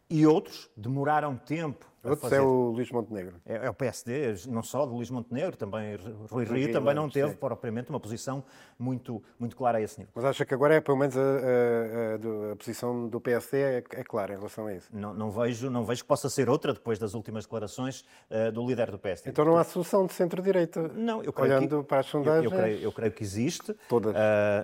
[0.08, 3.36] e outros demoraram tempo Outro é o Luís Montenegro.
[3.46, 5.96] É, é, o PSD, não só do Luís Montenegro, também
[6.30, 7.36] Rui Rio também não teve sim.
[7.36, 8.44] propriamente uma posição
[8.78, 10.12] muito, muito clara a esse nível.
[10.14, 14.04] Mas acha que agora é, pelo menos, a, a, a posição do PSD é, é,
[14.04, 14.88] clara em relação a isso?
[14.92, 18.66] Não, não, vejo, não vejo que possa ser outra depois das últimas declarações uh, do
[18.66, 19.30] líder do PSD.
[19.30, 20.88] Então não há solução de centro-direita?
[20.94, 22.44] Não, eu creio Olhando que, para as sondagens?
[22.44, 23.74] Eu, eu, creio, eu creio que existe.
[23.88, 24.14] Todas?
[24.14, 24.18] Uh,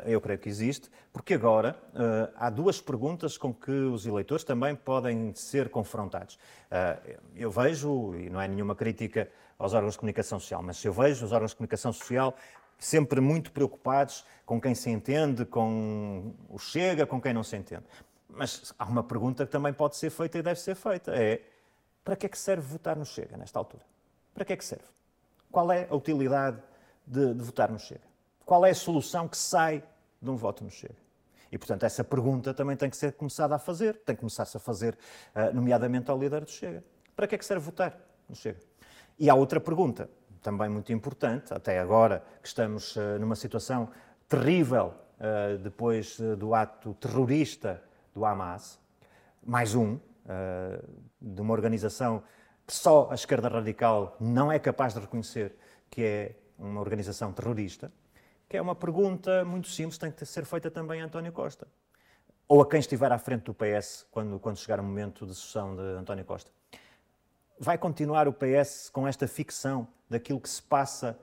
[0.06, 4.74] eu creio que existe, porque agora uh, há duas perguntas com que os eleitores também
[4.74, 6.38] podem ser confrontados.
[7.36, 11.24] Eu vejo, e não é nenhuma crítica aos órgãos de comunicação social, mas eu vejo
[11.24, 12.34] os órgãos de comunicação social
[12.78, 17.84] sempre muito preocupados com quem se entende, com o Chega, com quem não se entende.
[18.28, 21.42] Mas há uma pergunta que também pode ser feita e deve ser feita: é
[22.02, 23.84] para que é que serve votar no Chega nesta altura?
[24.34, 24.84] Para que é que serve?
[25.52, 26.58] Qual é a utilidade
[27.06, 28.08] de, de votar no Chega?
[28.46, 29.82] Qual é a solução que sai
[30.20, 31.10] de um voto no Chega?
[31.52, 34.60] E, portanto, essa pergunta também tem que ser começada a fazer, tem que começar-se a
[34.60, 34.96] fazer,
[35.34, 36.82] uh, nomeadamente ao líder do Chega.
[37.14, 38.60] Para que é que serve votar no Chega?
[39.18, 40.08] E há outra pergunta,
[40.40, 43.90] também muito importante, até agora que estamos uh, numa situação
[44.28, 47.82] terrível uh, depois uh, do ato terrorista
[48.14, 48.80] do Hamas,
[49.44, 49.98] mais um,
[51.20, 52.22] de uma organização
[52.66, 55.56] que só a esquerda radical não é capaz de reconhecer
[55.90, 57.90] que é uma organização terrorista,
[58.48, 61.66] que é uma pergunta muito simples, tem que ser feita também a António Costa.
[62.46, 65.74] Ou a quem estiver à frente do PS quando, quando chegar o momento de sucessão
[65.74, 66.50] de António Costa.
[67.62, 71.18] Vai continuar o PS com esta ficção daquilo que se passa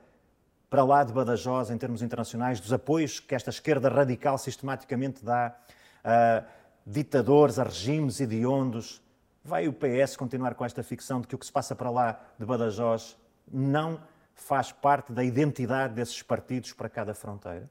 [0.70, 5.56] para lá de Badajoz em termos internacionais, dos apoios que esta esquerda radical sistematicamente dá
[6.04, 6.44] a
[6.86, 9.02] ditadores, a regimes hediondos.
[9.42, 12.20] Vai o PS continuar com esta ficção de que o que se passa para lá
[12.38, 13.16] de Badajoz
[13.50, 14.00] não
[14.32, 17.68] faz parte da identidade desses partidos para cada fronteira?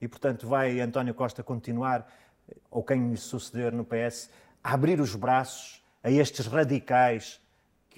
[0.00, 2.10] E, portanto, vai António Costa continuar,
[2.70, 4.30] ou quem lhe suceder no PS,
[4.64, 7.38] a abrir os braços a estes radicais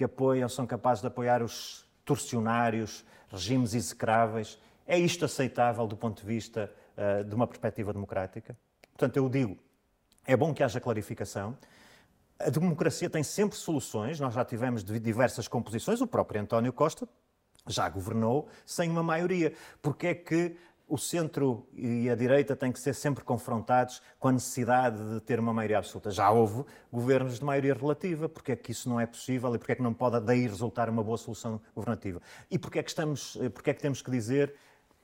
[0.01, 4.57] que apoiam, são capazes de apoiar os torcionários, regimes execráveis.
[4.87, 8.57] É isto aceitável do ponto de vista uh, de uma perspectiva democrática?
[8.93, 9.55] Portanto, eu digo,
[10.25, 11.55] é bom que haja clarificação.
[12.39, 17.07] A democracia tem sempre soluções, nós já tivemos diversas composições, o próprio António Costa
[17.67, 19.53] já governou sem uma maioria.
[19.83, 20.57] Porque é que
[20.91, 25.39] o centro e a direita têm que ser sempre confrontados com a necessidade de ter
[25.39, 26.11] uma maioria absoluta.
[26.11, 29.71] Já houve governos de maioria relativa, porque é que isso não é possível e porque
[29.71, 32.21] é que não pode daí resultar uma boa solução governativa?
[32.51, 34.53] E porque é que, estamos, porque é que temos que dizer,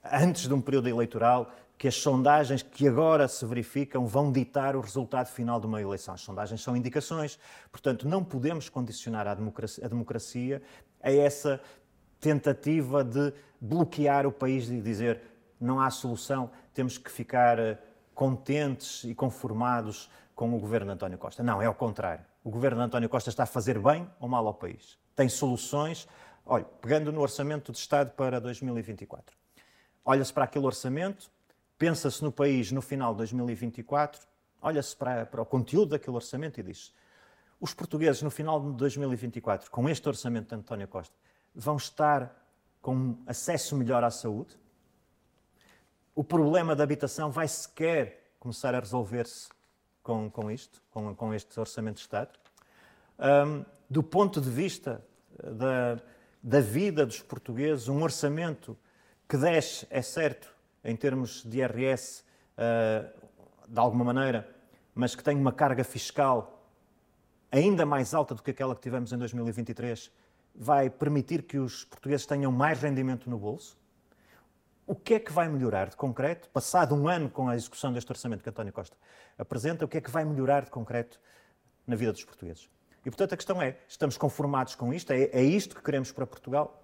[0.04, 4.82] antes de um período eleitoral, que as sondagens que agora se verificam vão ditar o
[4.82, 6.12] resultado final de uma eleição.
[6.12, 7.38] As sondagens são indicações,
[7.72, 10.60] portanto, não podemos condicionar a democracia, a democracia
[11.02, 11.58] a essa
[12.20, 17.78] tentativa de bloquear o país e dizer não há solução, temos que ficar eh,
[18.14, 21.42] contentes e conformados com o governo de António Costa.
[21.42, 22.24] Não, é ao contrário.
[22.44, 24.98] O governo de António Costa está a fazer bem ou mal ao país.
[25.14, 26.08] Tem soluções.
[26.46, 29.36] Olha, pegando no orçamento de Estado para 2024.
[30.04, 31.30] Olha-se para aquele orçamento,
[31.76, 34.26] pensa-se no país no final de 2024,
[34.62, 36.94] olha-se para, para o conteúdo daquele orçamento e diz:
[37.60, 41.14] os portugueses no final de 2024, com este orçamento de António Costa,
[41.54, 42.34] vão estar
[42.80, 44.56] com acesso melhor à saúde,
[46.18, 49.50] o problema da habitação vai sequer começar a resolver-se
[50.02, 52.30] com, com isto, com, com este Orçamento de Estado.
[53.20, 55.00] Um, do ponto de vista
[55.40, 55.96] da,
[56.42, 58.76] da vida dos portugueses, um orçamento
[59.28, 60.52] que desce, é certo,
[60.82, 62.24] em termos de IRS,
[62.56, 63.28] uh,
[63.68, 64.52] de alguma maneira,
[64.96, 66.68] mas que tem uma carga fiscal
[67.48, 70.10] ainda mais alta do que aquela que tivemos em 2023,
[70.52, 73.78] vai permitir que os portugueses tenham mais rendimento no bolso.
[74.88, 78.10] O que é que vai melhorar de concreto, passado um ano com a execução deste
[78.10, 78.96] orçamento que António Costa
[79.36, 81.20] apresenta, o que é que vai melhorar de concreto
[81.86, 82.70] na vida dos portugueses?
[83.04, 85.12] E, portanto, a questão é: estamos conformados com isto?
[85.12, 86.82] É, é isto que queremos para Portugal?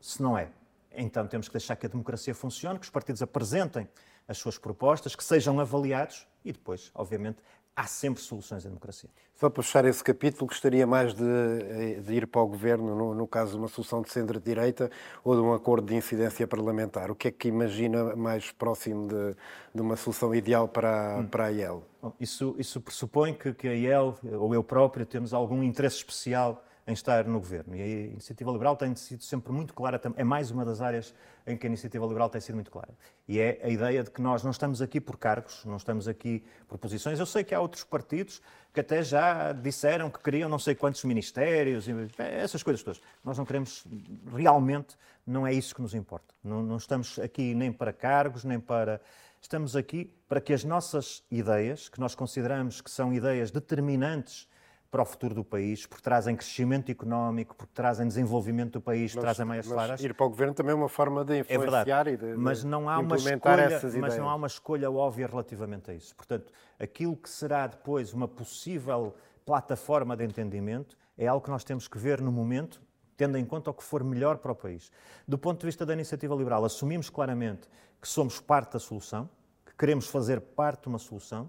[0.00, 0.48] Se não é,
[0.90, 3.86] então temos que deixar que a democracia funcione, que os partidos apresentem
[4.26, 7.42] as suas propostas, que sejam avaliados e depois, obviamente,
[7.80, 9.08] há sempre soluções em democracia.
[9.34, 13.26] Só para fechar esse capítulo, gostaria mais de, de ir para o Governo, no, no,
[13.26, 14.90] caso de uma solução de centro-direita
[15.24, 17.10] ou de um acordo de incidência parlamentar.
[17.10, 19.34] O que é que imagina mais próximo de,
[19.74, 21.26] de uma solução ideal para, hum.
[21.26, 21.82] para a IEL?
[22.20, 26.92] Isso, isso pressupõe que, que a IEL, ou eu próprio, temos algum interesse especial em
[26.92, 27.74] estar no governo.
[27.76, 31.14] E a iniciativa liberal tem sido sempre muito clara, é mais uma das áreas
[31.46, 32.92] em que a iniciativa liberal tem sido muito clara.
[33.28, 36.44] E é a ideia de que nós não estamos aqui por cargos, não estamos aqui
[36.68, 37.18] por posições.
[37.18, 38.42] Eu sei que há outros partidos
[38.74, 41.86] que até já disseram que queriam não sei quantos ministérios,
[42.18, 43.00] essas coisas todas.
[43.24, 43.84] Nós não queremos,
[44.32, 46.34] realmente, não é isso que nos importa.
[46.42, 49.00] Não, não estamos aqui nem para cargos, nem para.
[49.40, 54.49] Estamos aqui para que as nossas ideias, que nós consideramos que são ideias determinantes
[54.90, 59.22] para o futuro do país, porque trazem crescimento económico, porque trazem desenvolvimento do país, mas,
[59.22, 60.02] trazem meias claras.
[60.02, 62.88] Ir para o governo também é uma forma de influenciar é e de, mas não
[62.90, 66.14] há uma escolha, Mas não há uma escolha óbvia relativamente a isso.
[66.16, 69.14] Portanto, aquilo que será depois uma possível
[69.46, 72.82] plataforma de entendimento é algo que nós temos que ver no momento,
[73.16, 74.90] tendo em conta o que for melhor para o país.
[75.26, 77.68] Do ponto de vista da iniciativa liberal, assumimos claramente
[78.00, 79.30] que somos parte da solução,
[79.64, 81.48] que queremos fazer parte de uma solução,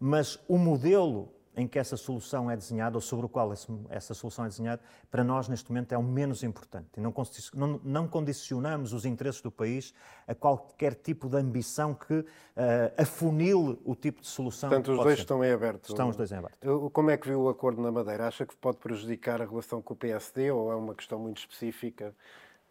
[0.00, 3.52] mas o modelo em que essa solução é desenhada, ou sobre o qual
[3.90, 6.88] essa solução é desenhada, para nós neste momento é o menos importante.
[6.98, 9.92] Não, não condicionamos os interesses do país
[10.26, 12.26] a qualquer tipo de ambição que uh,
[12.96, 14.70] afunile o tipo de solução.
[14.70, 15.22] Portanto, os dois ser.
[15.22, 15.88] estão em aberto.
[15.88, 16.90] Estão os dois em aberto.
[16.90, 18.26] Como é que viu o acordo na Madeira?
[18.26, 22.14] Acha que pode prejudicar a relação com o PSD ou é uma questão muito específica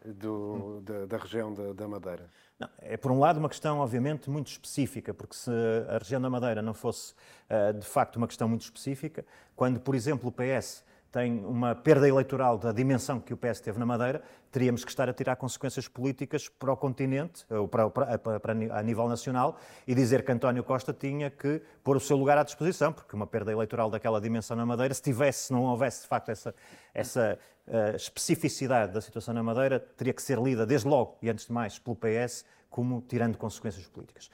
[0.04, 2.28] do, da, da, região da, da Madeira?
[2.58, 5.50] Não, é, por um lado, uma questão, obviamente, muito específica, porque se
[5.88, 7.14] a região da Madeira não fosse,
[7.48, 12.08] uh, de facto, uma questão muito específica, quando, por exemplo, o PS tem uma perda
[12.08, 15.86] eleitoral da dimensão que o PS teve na Madeira, teríamos que estar a tirar consequências
[15.86, 20.64] políticas para o continente, ou para, para, para, a nível nacional, e dizer que António
[20.64, 24.56] Costa tinha que pôr o seu lugar à disposição, porque uma perda eleitoral daquela dimensão
[24.56, 26.54] na Madeira, se tivesse, se não houvesse de facto essa,
[26.94, 31.46] essa uh, especificidade da situação na Madeira, teria que ser lida desde logo e antes
[31.46, 34.30] de mais pelo PS como tirando consequências políticas.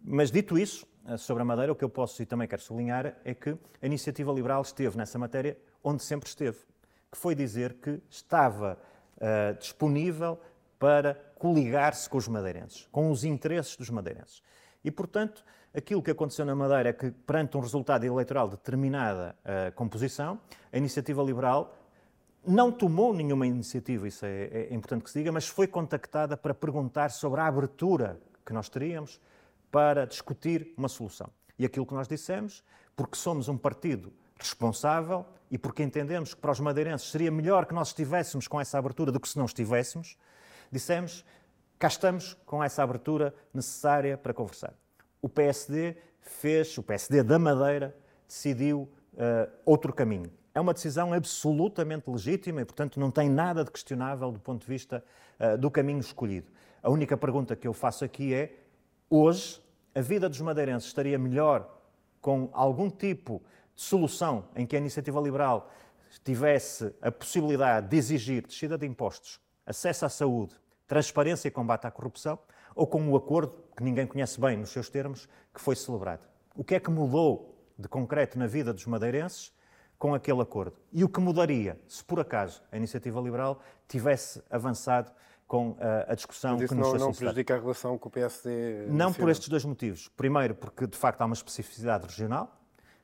[0.00, 3.16] Mas dito isso, uh, sobre a Madeira, o que eu posso e também quero sublinhar
[3.24, 3.50] é que
[3.82, 6.58] a iniciativa liberal esteve nessa matéria onde sempre esteve,
[7.10, 8.78] que foi dizer que estava
[9.16, 10.38] uh, disponível
[10.78, 14.42] para coligar-se com os madeirenses, com os interesses dos madeirenses.
[14.84, 19.36] E, portanto, aquilo que aconteceu na Madeira é que, perante um resultado eleitoral de determinada
[19.44, 20.40] uh, composição,
[20.72, 21.76] a iniciativa liberal
[22.46, 26.54] não tomou nenhuma iniciativa, isso é, é, importante que se diga, mas foi contactada para
[26.54, 29.20] perguntar sobre a abertura que nós teríamos
[29.70, 31.30] para discutir uma solução.
[31.58, 32.64] E aquilo que nós dissemos,
[32.96, 37.74] porque somos um partido responsável e porque entendemos que para os madeirenses seria melhor que
[37.74, 40.16] nós estivéssemos com essa abertura do que se não estivéssemos,
[40.70, 41.24] dissemos
[41.78, 44.74] cá estamos com essa abertura necessária para conversar.
[45.22, 47.96] O PSD fez, o PSD da Madeira
[48.28, 50.30] decidiu uh, outro caminho.
[50.54, 54.66] É uma decisão absolutamente legítima e, portanto, não tem nada de questionável do ponto de
[54.66, 55.02] vista
[55.38, 56.50] uh, do caminho escolhido.
[56.82, 58.54] A única pergunta que eu faço aqui é:
[59.08, 59.62] hoje,
[59.94, 61.80] a vida dos madeirenses estaria melhor
[62.20, 63.42] com algum tipo
[63.80, 65.70] solução em que a iniciativa liberal
[66.22, 70.54] tivesse a possibilidade de exigir descida de impostos, acesso à saúde,
[70.86, 72.38] transparência e combate à corrupção,
[72.74, 76.28] ou com o acordo, que ninguém conhece bem nos seus termos, que foi celebrado.
[76.54, 79.50] O que é que mudou de concreto na vida dos madeirenses
[79.98, 80.76] com aquele acordo?
[80.92, 85.10] E o que mudaria se, por acaso, a iniciativa liberal tivesse avançado
[85.46, 88.88] com a, a discussão que nos não, não prejudica a relação com o PSD?
[88.88, 90.08] Não por estes dois motivos.
[90.08, 92.59] Primeiro, porque de facto há uma especificidade regional,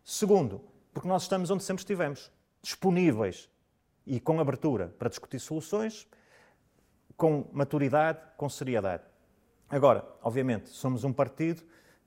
[0.08, 0.60] Segundo,
[0.94, 2.30] porque nós estamos onde sempre estivemos,
[2.62, 3.50] disponíveis
[4.06, 6.06] e com abertura para discutir soluções,
[7.16, 9.02] com maturidade, com seriedade.
[9.68, 11.60] Agora, obviamente, somos um partido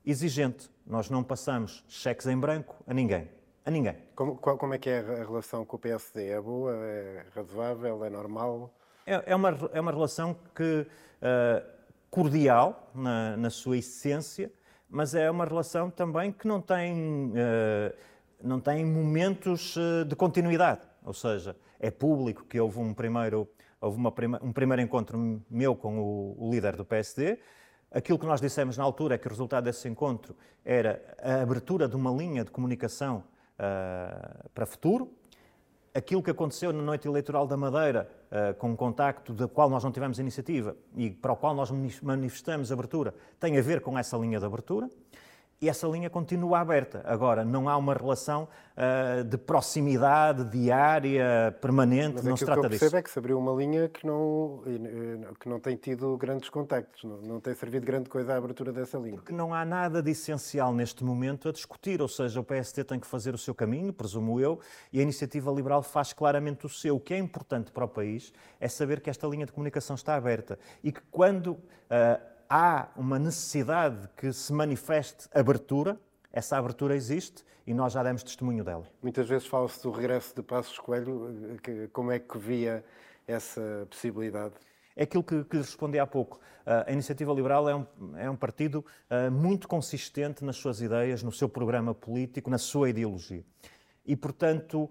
[0.06, 0.72] exigente.
[0.88, 3.30] Nós não passamos cheques em branco a ninguém.
[3.66, 3.98] A ninguém.
[4.16, 6.30] Como, como é que é a relação com o PSD?
[6.30, 6.74] É boa?
[6.74, 8.06] É razoável?
[8.06, 8.74] É normal?
[9.06, 11.70] É, é uma, é uma relação que, uh,
[12.10, 14.50] cordial na, na sua essência,
[14.90, 17.96] mas é uma relação também que não tem, uh,
[18.42, 20.82] não tem momentos uh, de continuidade.
[21.04, 23.48] Ou seja, é público que houve um primeiro,
[23.80, 27.40] houve uma prima, um primeiro encontro meu com o, o líder do PSD.
[27.92, 31.88] Aquilo que nós dissemos na altura é que o resultado desse encontro era a abertura
[31.88, 33.24] de uma linha de comunicação
[33.58, 35.12] uh, para futuro,
[36.00, 39.84] aquilo que aconteceu na noite eleitoral da Madeira, uh, com um contacto da qual nós
[39.84, 44.18] não tivemos iniciativa e para o qual nós manifestamos abertura, tem a ver com essa
[44.18, 44.90] linha de abertura
[45.62, 47.02] e essa linha continua aberta.
[47.06, 52.72] Agora, não há uma relação uh, de proximidade diária, permanente, Mas não se trata disso.
[52.72, 54.64] Mas que eu percebo é que se abriu uma linha que não,
[55.38, 58.98] que não tem tido grandes contactos, não, não tem servido grande coisa à abertura dessa
[58.98, 59.18] linha.
[59.18, 63.00] Porque não há nada de essencial neste momento a discutir, ou seja, o PST tem
[63.00, 64.60] que fazer o seu caminho, presumo eu,
[64.94, 66.96] e a Iniciativa Liberal faz claramente o seu.
[66.96, 68.32] O que é importante para o país
[68.62, 71.52] é saber que esta linha de comunicação está aberta e que quando...
[71.52, 76.00] Uh, há uma necessidade que se manifeste abertura,
[76.34, 78.86] essa abertura existe e nós já demos testemunho dela.
[79.02, 81.58] Muitas vezes fala-se do regresso de Passos Coelho.
[81.94, 82.84] Como é que via
[83.28, 84.56] essa possibilidade?
[84.96, 86.40] É aquilo que, que lhe respondi há pouco.
[86.66, 87.86] A Iniciativa Liberal é um,
[88.18, 92.90] é um partido uh, muito consistente nas suas ideias, no seu programa político, na sua
[92.90, 93.44] ideologia.
[94.10, 94.90] e, portanto,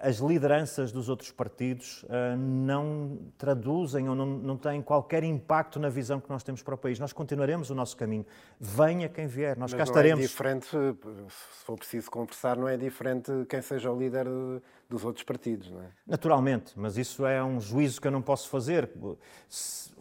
[0.00, 5.90] as lideranças dos outros partidos uh, não traduzem ou não, não têm qualquer impacto na
[5.90, 6.98] visão que nós temos para o país.
[6.98, 8.24] Nós continuaremos o nosso caminho.
[8.58, 10.24] Venha quem vier, nós Mas cá estaremos.
[10.24, 14.26] É diferente, se for preciso conversar, não é diferente quem seja o líder
[14.88, 15.88] dos outros partidos, não é?
[16.06, 18.90] Naturalmente, mas isso é um juízo que eu não posso fazer.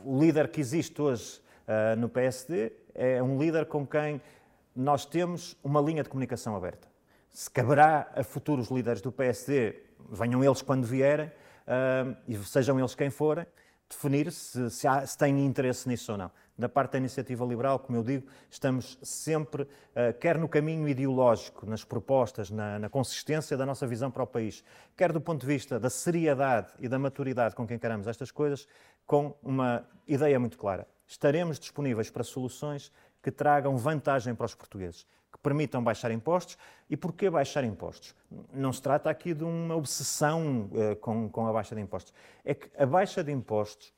[0.06, 4.22] O líder que existe hoje uh, no PSD é um líder com quem
[4.74, 6.95] nós temos uma linha de comunicação aberta
[7.36, 9.76] se caberá a futuros líderes do PSD,
[10.10, 13.46] venham eles quando vierem, uh, e sejam eles quem forem,
[13.90, 16.32] definir se, se, há, se têm interesse nisso ou não.
[16.58, 21.66] Da parte da iniciativa liberal, como eu digo, estamos sempre, uh, quer no caminho ideológico,
[21.66, 24.64] nas propostas, na, na, consistência da nossa visão para o país,
[24.96, 28.66] quer do ponto de vista da seriedade e da maturidade com que encaramos estas coisas,
[29.06, 30.88] com uma ideia muito clara.
[31.06, 32.94] Estaremos disponíveis para soluções
[33.26, 36.60] que tragam vantagem para os portugueses que permitam baixar impostos.
[36.88, 38.14] E porquê baixar impostos?
[38.54, 42.14] Não se trata aqui de uma obsessão uh, com, com a baixa de impostos.
[42.44, 43.92] É que a baixa de impostos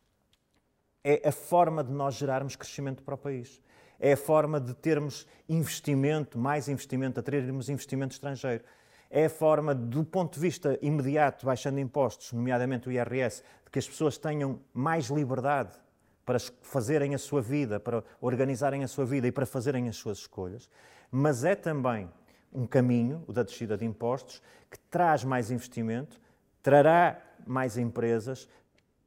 [1.04, 3.62] é a forma de nós gerarmos crescimento para o país.
[4.00, 8.64] É a forma de termos investimento, mais investimento, atrairmos investimento estrangeiro.
[9.10, 13.80] É a forma, do ponto de vista imediato, baixando impostos, nomeadamente o IRS, de que
[13.80, 15.78] as pessoas tenham mais liberdade
[16.28, 20.20] para fazerem a sua vida, para organizarem a sua vida e para fazerem as suas
[20.20, 20.70] escolhas
[21.12, 22.10] mas é também
[22.52, 26.20] um caminho, o da descida de impostos, que traz mais investimento,
[26.62, 28.48] trará mais empresas,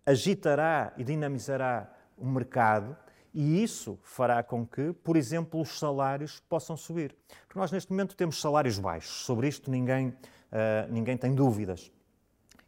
[0.04, 2.96] agitará e dinamizará o mercado
[3.32, 7.14] e isso fará com que, por exemplo, os salários possam subir.
[7.46, 9.24] Porque nós, neste momento, temos salários baixos.
[9.24, 11.92] Sobre isto, ninguém, uh, ninguém tem dúvidas.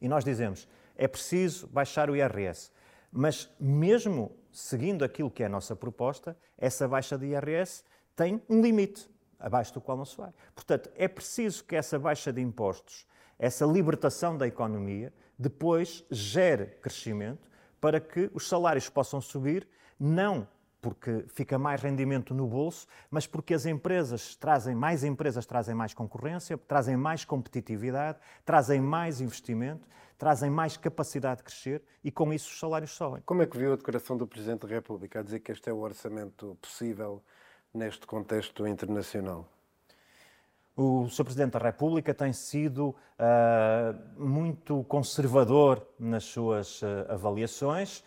[0.01, 2.71] E nós dizemos, é preciso baixar o IRS.
[3.13, 7.85] Mas, mesmo seguindo aquilo que é a nossa proposta, essa baixa de IRS
[8.17, 10.33] tem um limite abaixo do qual não se vai.
[10.55, 13.07] Portanto, é preciso que essa baixa de impostos,
[13.39, 17.51] essa libertação da economia, depois gere crescimento
[17.81, 20.47] para que os salários possam subir, não
[20.83, 25.95] porque fica mais rendimento no bolso, mas porque as empresas trazem mais empresas, trazem mais
[25.95, 32.51] concorrência, trazem mais competitividade, trazem mais investimento, trazem mais capacidade de crescer e com isso
[32.51, 33.23] os salários sobem.
[33.25, 35.73] Como é que viu a declaração do Presidente da República a dizer que este é
[35.73, 37.23] o orçamento possível
[37.73, 39.49] neste contexto internacional?
[40.77, 41.25] O Sr.
[41.25, 48.03] Presidente da República tem sido uh, muito conservador nas suas uh, avaliações.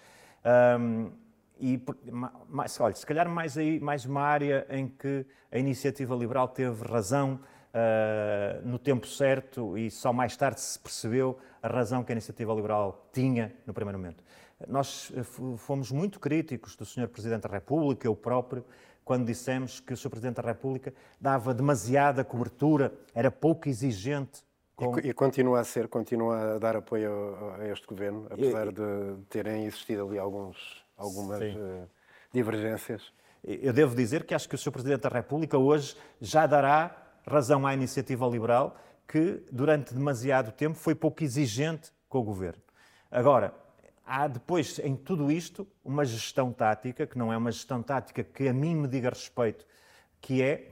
[0.78, 1.25] Um,
[1.60, 1.82] e,
[2.48, 6.84] mais, olha, se calhar mais, aí, mais uma área em que a iniciativa liberal teve
[6.84, 7.40] razão
[7.76, 12.54] uh, no tempo certo e só mais tarde se percebeu a razão que a iniciativa
[12.54, 14.24] liberal tinha no primeiro momento.
[14.68, 15.12] Nós
[15.58, 17.10] fomos muito críticos do Sr.
[17.10, 18.64] Presidente da República, eu próprio,
[19.04, 20.10] quando dissemos que o Sr.
[20.10, 24.44] Presidente da República dava demasiada cobertura, era pouco exigente.
[24.76, 24.98] Com...
[25.00, 29.22] E, continua a ser, continua a dar apoio a, a este governo, apesar e, de
[29.30, 31.90] terem existido ali alguns, algumas uh,
[32.32, 33.14] divergências.
[33.44, 34.72] Eu devo dizer que acho que o Sr.
[34.72, 36.96] Presidente da República hoje já dará
[37.28, 38.76] razão à iniciativa liberal
[39.08, 42.62] que, durante demasiado tempo, foi pouco exigente com o governo.
[43.12, 43.54] Agora,
[44.06, 48.48] há depois, em tudo isto, uma gestão tática, que não é uma gestão tática que
[48.48, 49.66] a mim me diga respeito,
[50.20, 50.72] que é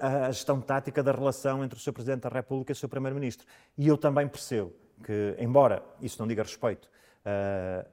[0.00, 1.92] a gestão tática da relação entre o Sr.
[1.92, 2.88] Presidente da República e o Sr.
[2.88, 3.46] Primeiro-Ministro.
[3.76, 4.72] E eu também percebo
[5.04, 6.88] que, embora isso não diga respeito,
[7.26, 7.86] uh,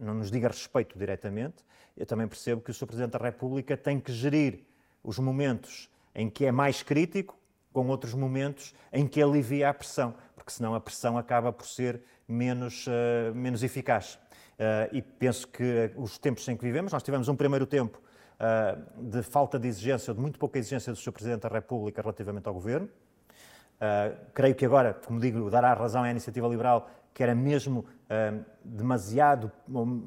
[0.00, 1.64] não nos diga respeito diretamente,
[1.96, 2.86] eu também percebo que o Sr.
[2.86, 4.64] Presidente da República tem que gerir
[5.04, 7.38] os momentos em que é mais crítico
[7.72, 12.00] com outros momentos em que alivia a pressão, porque senão a pressão acaba por ser
[12.26, 14.14] menos, uh, menos eficaz.
[14.14, 18.00] Uh, e penso que os tempos em que vivemos, nós tivemos um primeiro tempo
[18.36, 21.12] uh, de falta de exigência, ou de muito pouca exigência do Sr.
[21.12, 22.88] Presidente da República relativamente ao Governo.
[24.34, 27.84] creio que agora, como digo, dará razão à iniciativa liberal que era mesmo
[28.64, 29.52] demasiado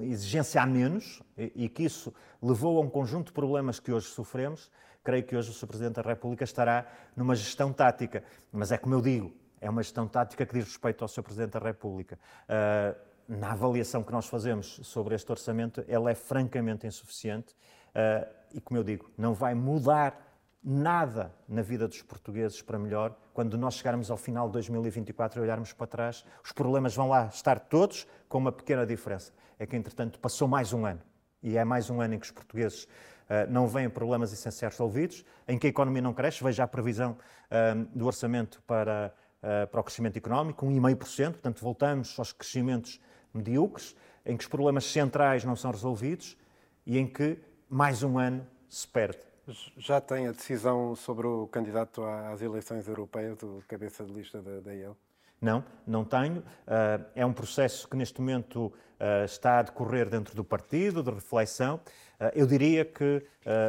[0.02, 4.08] exigência a menos e, e que isso levou a um conjunto de problemas que hoje
[4.08, 4.70] sofremos.
[5.04, 5.68] Creio que hoje o Sr.
[5.68, 6.86] Presidente da República estará
[7.16, 8.24] numa gestão tática.
[8.52, 11.24] Mas é como eu digo, é uma gestão tática que diz respeito ao Sr.
[11.24, 12.20] Presidente da República.
[12.44, 17.56] Uh, na avaliação que nós fazemos sobre este orçamento, ela é francamente insuficiente
[17.96, 20.33] uh, e, como eu digo, não vai mudar
[20.64, 23.16] nada na vida dos portugueses para melhor.
[23.34, 27.26] Quando nós chegarmos ao final de 2024 e olharmos para trás, os problemas vão lá
[27.26, 29.32] estar todos, com uma pequena diferença.
[29.60, 31.02] É que, entretanto, passou mais um ano.
[31.42, 35.26] E é mais um ano em que os portugueses uh, não veem problemas essenciais resolvidos,
[35.48, 36.44] em que a economia não cresce.
[36.44, 42.18] Veja a previsão uh, do orçamento para uh, para o crescimento económico, 1,5%, portanto voltamos
[42.18, 43.00] aos crescimentos
[43.34, 43.96] medíocres,
[44.26, 46.38] em que os problemas centrais não são resolvidos
[46.86, 47.38] e em que
[47.70, 49.33] mais um ano se perde.
[49.78, 54.62] Já tem a decisão sobre o candidato às eleições europeias, o cabeça de lista da,
[54.62, 54.96] da IEL?
[55.44, 56.40] Não, não tenho.
[56.40, 61.12] Uh, é um processo que neste momento uh, está a decorrer dentro do partido, de
[61.12, 61.76] reflexão.
[61.76, 63.22] Uh, eu diria que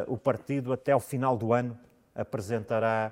[0.07, 1.77] o partido, até ao final do ano,
[2.13, 3.11] apresentará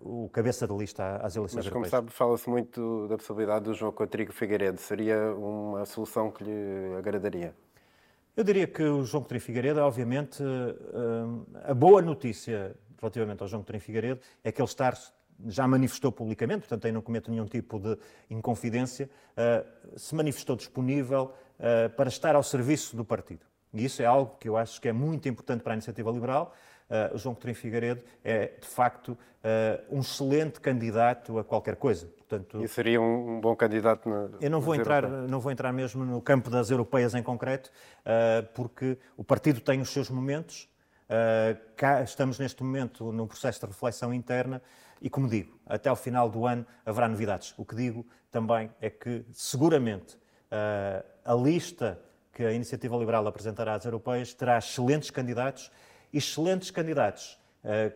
[0.00, 3.90] o cabeça de lista às eleições Mas, como sabe, fala-se muito da possibilidade do João
[3.90, 4.78] Coutinho Figueiredo.
[4.78, 7.54] Seria uma solução que lhe agradaria?
[8.34, 10.42] Eu diria que o João Coutinho Figueiredo, obviamente,
[11.64, 14.92] a boa notícia relativamente ao João Coutinho Figueiredo é que ele está
[15.46, 17.98] já manifestou publicamente, portanto aí não cometo nenhum tipo de
[18.30, 19.10] inconfidência,
[19.96, 21.32] se manifestou disponível
[21.94, 23.44] para estar ao serviço do partido.
[23.74, 26.54] E isso é algo que eu acho que é muito importante para a iniciativa liberal.
[27.12, 29.16] O João Coutinho Figueiredo é, de facto,
[29.90, 32.08] um excelente candidato a qualquer coisa.
[32.32, 35.70] Portanto, e seria um, um bom candidato na, Eu não vou, entrar, não vou entrar
[35.70, 37.70] mesmo no campo das europeias em concreto,
[38.00, 40.68] uh, porque o partido tem os seus momentos.
[41.04, 44.62] Uh, cá estamos neste momento num processo de reflexão interna
[45.00, 47.52] e, como digo, até ao final do ano haverá novidades.
[47.58, 51.98] O que digo também é que, seguramente, uh, a lista
[52.32, 55.70] que a Iniciativa Liberal apresentará às europeias terá excelentes candidatos,
[56.12, 57.38] excelentes candidatos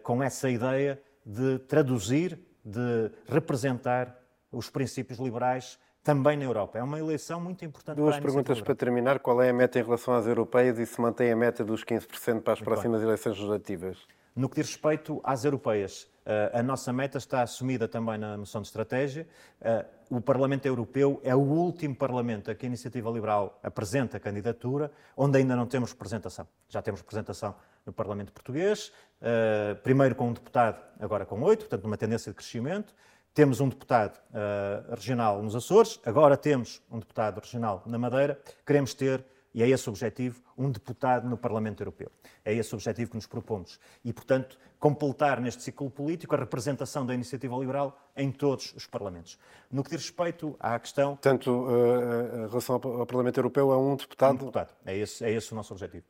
[0.02, 4.16] com essa ideia de traduzir, de representar
[4.52, 6.78] os princípios liberais também na Europa.
[6.78, 9.18] É uma eleição muito importante Duas para perguntas para terminar.
[9.18, 12.42] Qual é a meta em relação às europeias e se mantém a meta dos 15%
[12.42, 13.08] para as muito próximas bem.
[13.08, 13.98] eleições legislativas?
[14.36, 18.60] No que diz respeito às europeias, eh, a nossa meta está assumida também na moção
[18.60, 19.26] de estratégia.
[19.60, 24.92] Eh, o Parlamento Europeu é o último Parlamento a que a Iniciativa Liberal apresenta candidatura,
[25.16, 26.46] onde ainda não temos representação.
[26.68, 27.56] Já temos representação
[27.86, 32.36] no Parlamento Português, eh, primeiro com um deputado, agora com oito, portanto, uma tendência de
[32.36, 32.94] crescimento.
[33.32, 38.40] Temos um deputado uh, regional nos Açores, agora temos um deputado regional na Madeira.
[38.64, 39.22] Queremos ter,
[39.56, 42.12] e é esse o objetivo, um deputado no Parlamento Europeu.
[42.44, 43.80] É esse o objetivo que nos propomos.
[44.04, 49.38] E, portanto, completar neste ciclo político a representação da iniciativa liberal em todos os Parlamentos.
[49.72, 51.16] No que diz respeito à questão.
[51.16, 54.34] Portanto, uh, em relação ao Parlamento Europeu, é um deputado.
[54.34, 54.74] Um deputado.
[54.84, 56.04] É esse, é esse o nosso objetivo.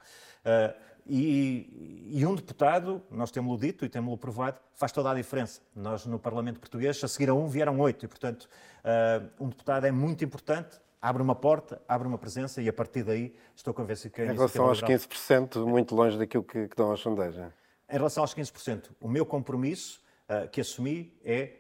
[0.45, 0.75] Uh,
[1.09, 5.61] e, e, um deputado, nós temos-lo dito e temos-lo provado, faz toda a diferença.
[5.73, 8.05] Nós, no Parlamento Português, a seguir a um, vieram oito.
[8.05, 8.49] E, portanto,
[8.83, 13.03] uh, um deputado é muito importante, abre uma porta, abre uma presença e, a partir
[13.03, 16.97] daí, estou convencido que Em relação aos 15%, muito longe daquilo que, que dão à
[16.97, 17.47] sondagem.
[17.89, 21.53] Em relação aos 15%, o meu compromisso uh, que assumi é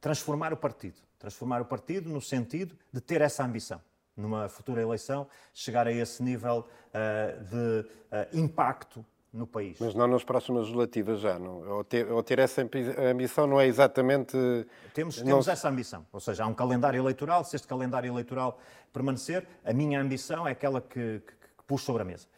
[0.00, 1.00] transformar o partido.
[1.18, 3.80] Transformar o partido no sentido de ter essa ambição
[4.16, 9.04] numa futura eleição, chegar a esse nível uh, de uh, impacto
[9.34, 9.78] no país.
[9.80, 11.68] Mas não nas próximas legislativas já, não?
[11.68, 12.62] Ou ter, ou ter essa
[13.10, 14.36] ambição não é exatamente...
[14.94, 18.60] Temos, temos essa ambição, ou seja, há um calendário eleitoral, se este calendário eleitoral
[18.92, 22.28] permanecer, a minha ambição é aquela que, que, que pus sobre a mesa.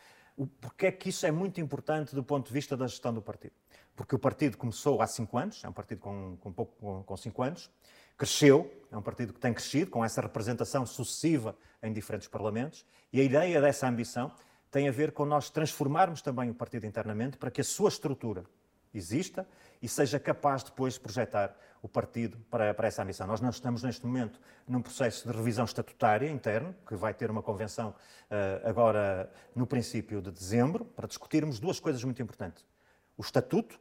[0.60, 3.54] Porque é que isso é muito importante do ponto de vista da gestão do partido?
[3.94, 7.16] Porque o partido começou há cinco anos, é um partido com, com, pouco, com, com
[7.16, 7.70] cinco anos,
[8.16, 13.20] cresceu, é um partido que tem crescido, com essa representação sucessiva em diferentes parlamentos, e
[13.20, 14.32] a ideia dessa ambição
[14.76, 18.44] tem a ver com nós transformarmos também o partido internamente para que a sua estrutura
[18.92, 19.48] exista
[19.80, 23.26] e seja capaz depois de projetar o partido para, para, essa ambição.
[23.26, 27.42] Nós não estamos neste momento num processo de revisão estatutária interno, que vai ter uma
[27.42, 27.94] convenção
[28.30, 32.62] uh, agora no princípio de dezembro, para discutirmos duas coisas muito importantes.
[33.16, 33.80] O estatuto,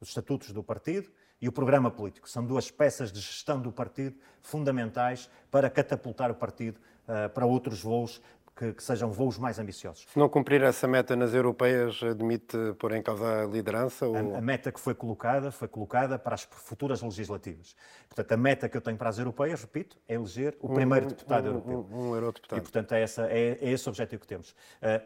[0.00, 1.12] os estatutos do partido
[1.42, 2.26] e o programa político.
[2.26, 7.82] São duas peças de gestão do partido fundamentais para catapultar o partido uh, para outros
[7.82, 8.22] voos
[8.62, 10.06] que, que, sejam voos mais ambiciosos.
[10.08, 14.06] Se não cumprir essa meta nas europeias, admite pôr em causa a liderança?
[14.06, 14.14] Ou...
[14.14, 17.74] A, a, meta que foi colocada foi colocada para as futuras legislativas.
[18.08, 21.08] Portanto, a meta que eu tenho para as europeias, repito, é eleger o primeiro um,
[21.08, 21.88] deputado um, europeu.
[21.90, 22.60] Um, um eurodeputado.
[22.60, 24.50] E, portanto, é, essa, é, é esse o objetivo que temos.
[24.50, 24.54] Uh,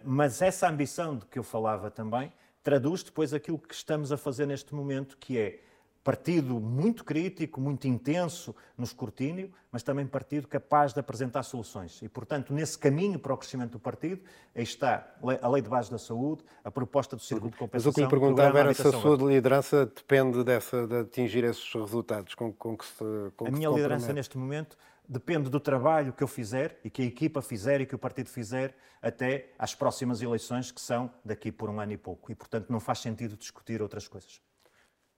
[0.05, 2.31] mas essa ambição de que eu falava também
[2.63, 5.61] traduz depois aquilo que estamos a fazer neste momento, que é
[6.07, 12.01] partido muito crítico, muito intenso no escrutínio, mas também partido capaz de apresentar soluções.
[12.01, 14.23] E, portanto, nesse caminho para o crescimento do partido,
[14.55, 15.05] aí está
[15.43, 17.89] a Lei de Base da Saúde, a proposta do Círculo de Compensação...
[17.89, 21.75] Mas o que lhe perguntava era se a sua liderança depende dessa, de atingir esses
[21.75, 24.79] resultados com, com que se com A minha se liderança, neste momento,
[25.09, 28.29] depende do trabalho que eu fizer e que a equipa fizer e que o partido
[28.29, 32.31] fizer até às próximas eleições, que são daqui por um ano e pouco.
[32.31, 34.41] E, portanto, não faz sentido discutir outras coisas.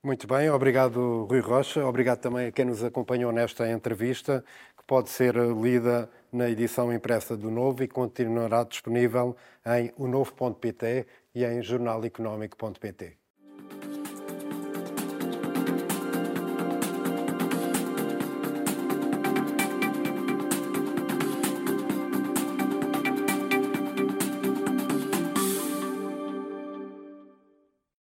[0.03, 4.45] Muito bem, obrigado Rui Rocha, obrigado também a quem nos acompanhou nesta entrevista,
[4.77, 9.37] que pode ser lida na edição impressa do Novo e continuará disponível
[9.67, 13.18] em onovo.pt e em jornaleconómico.pt.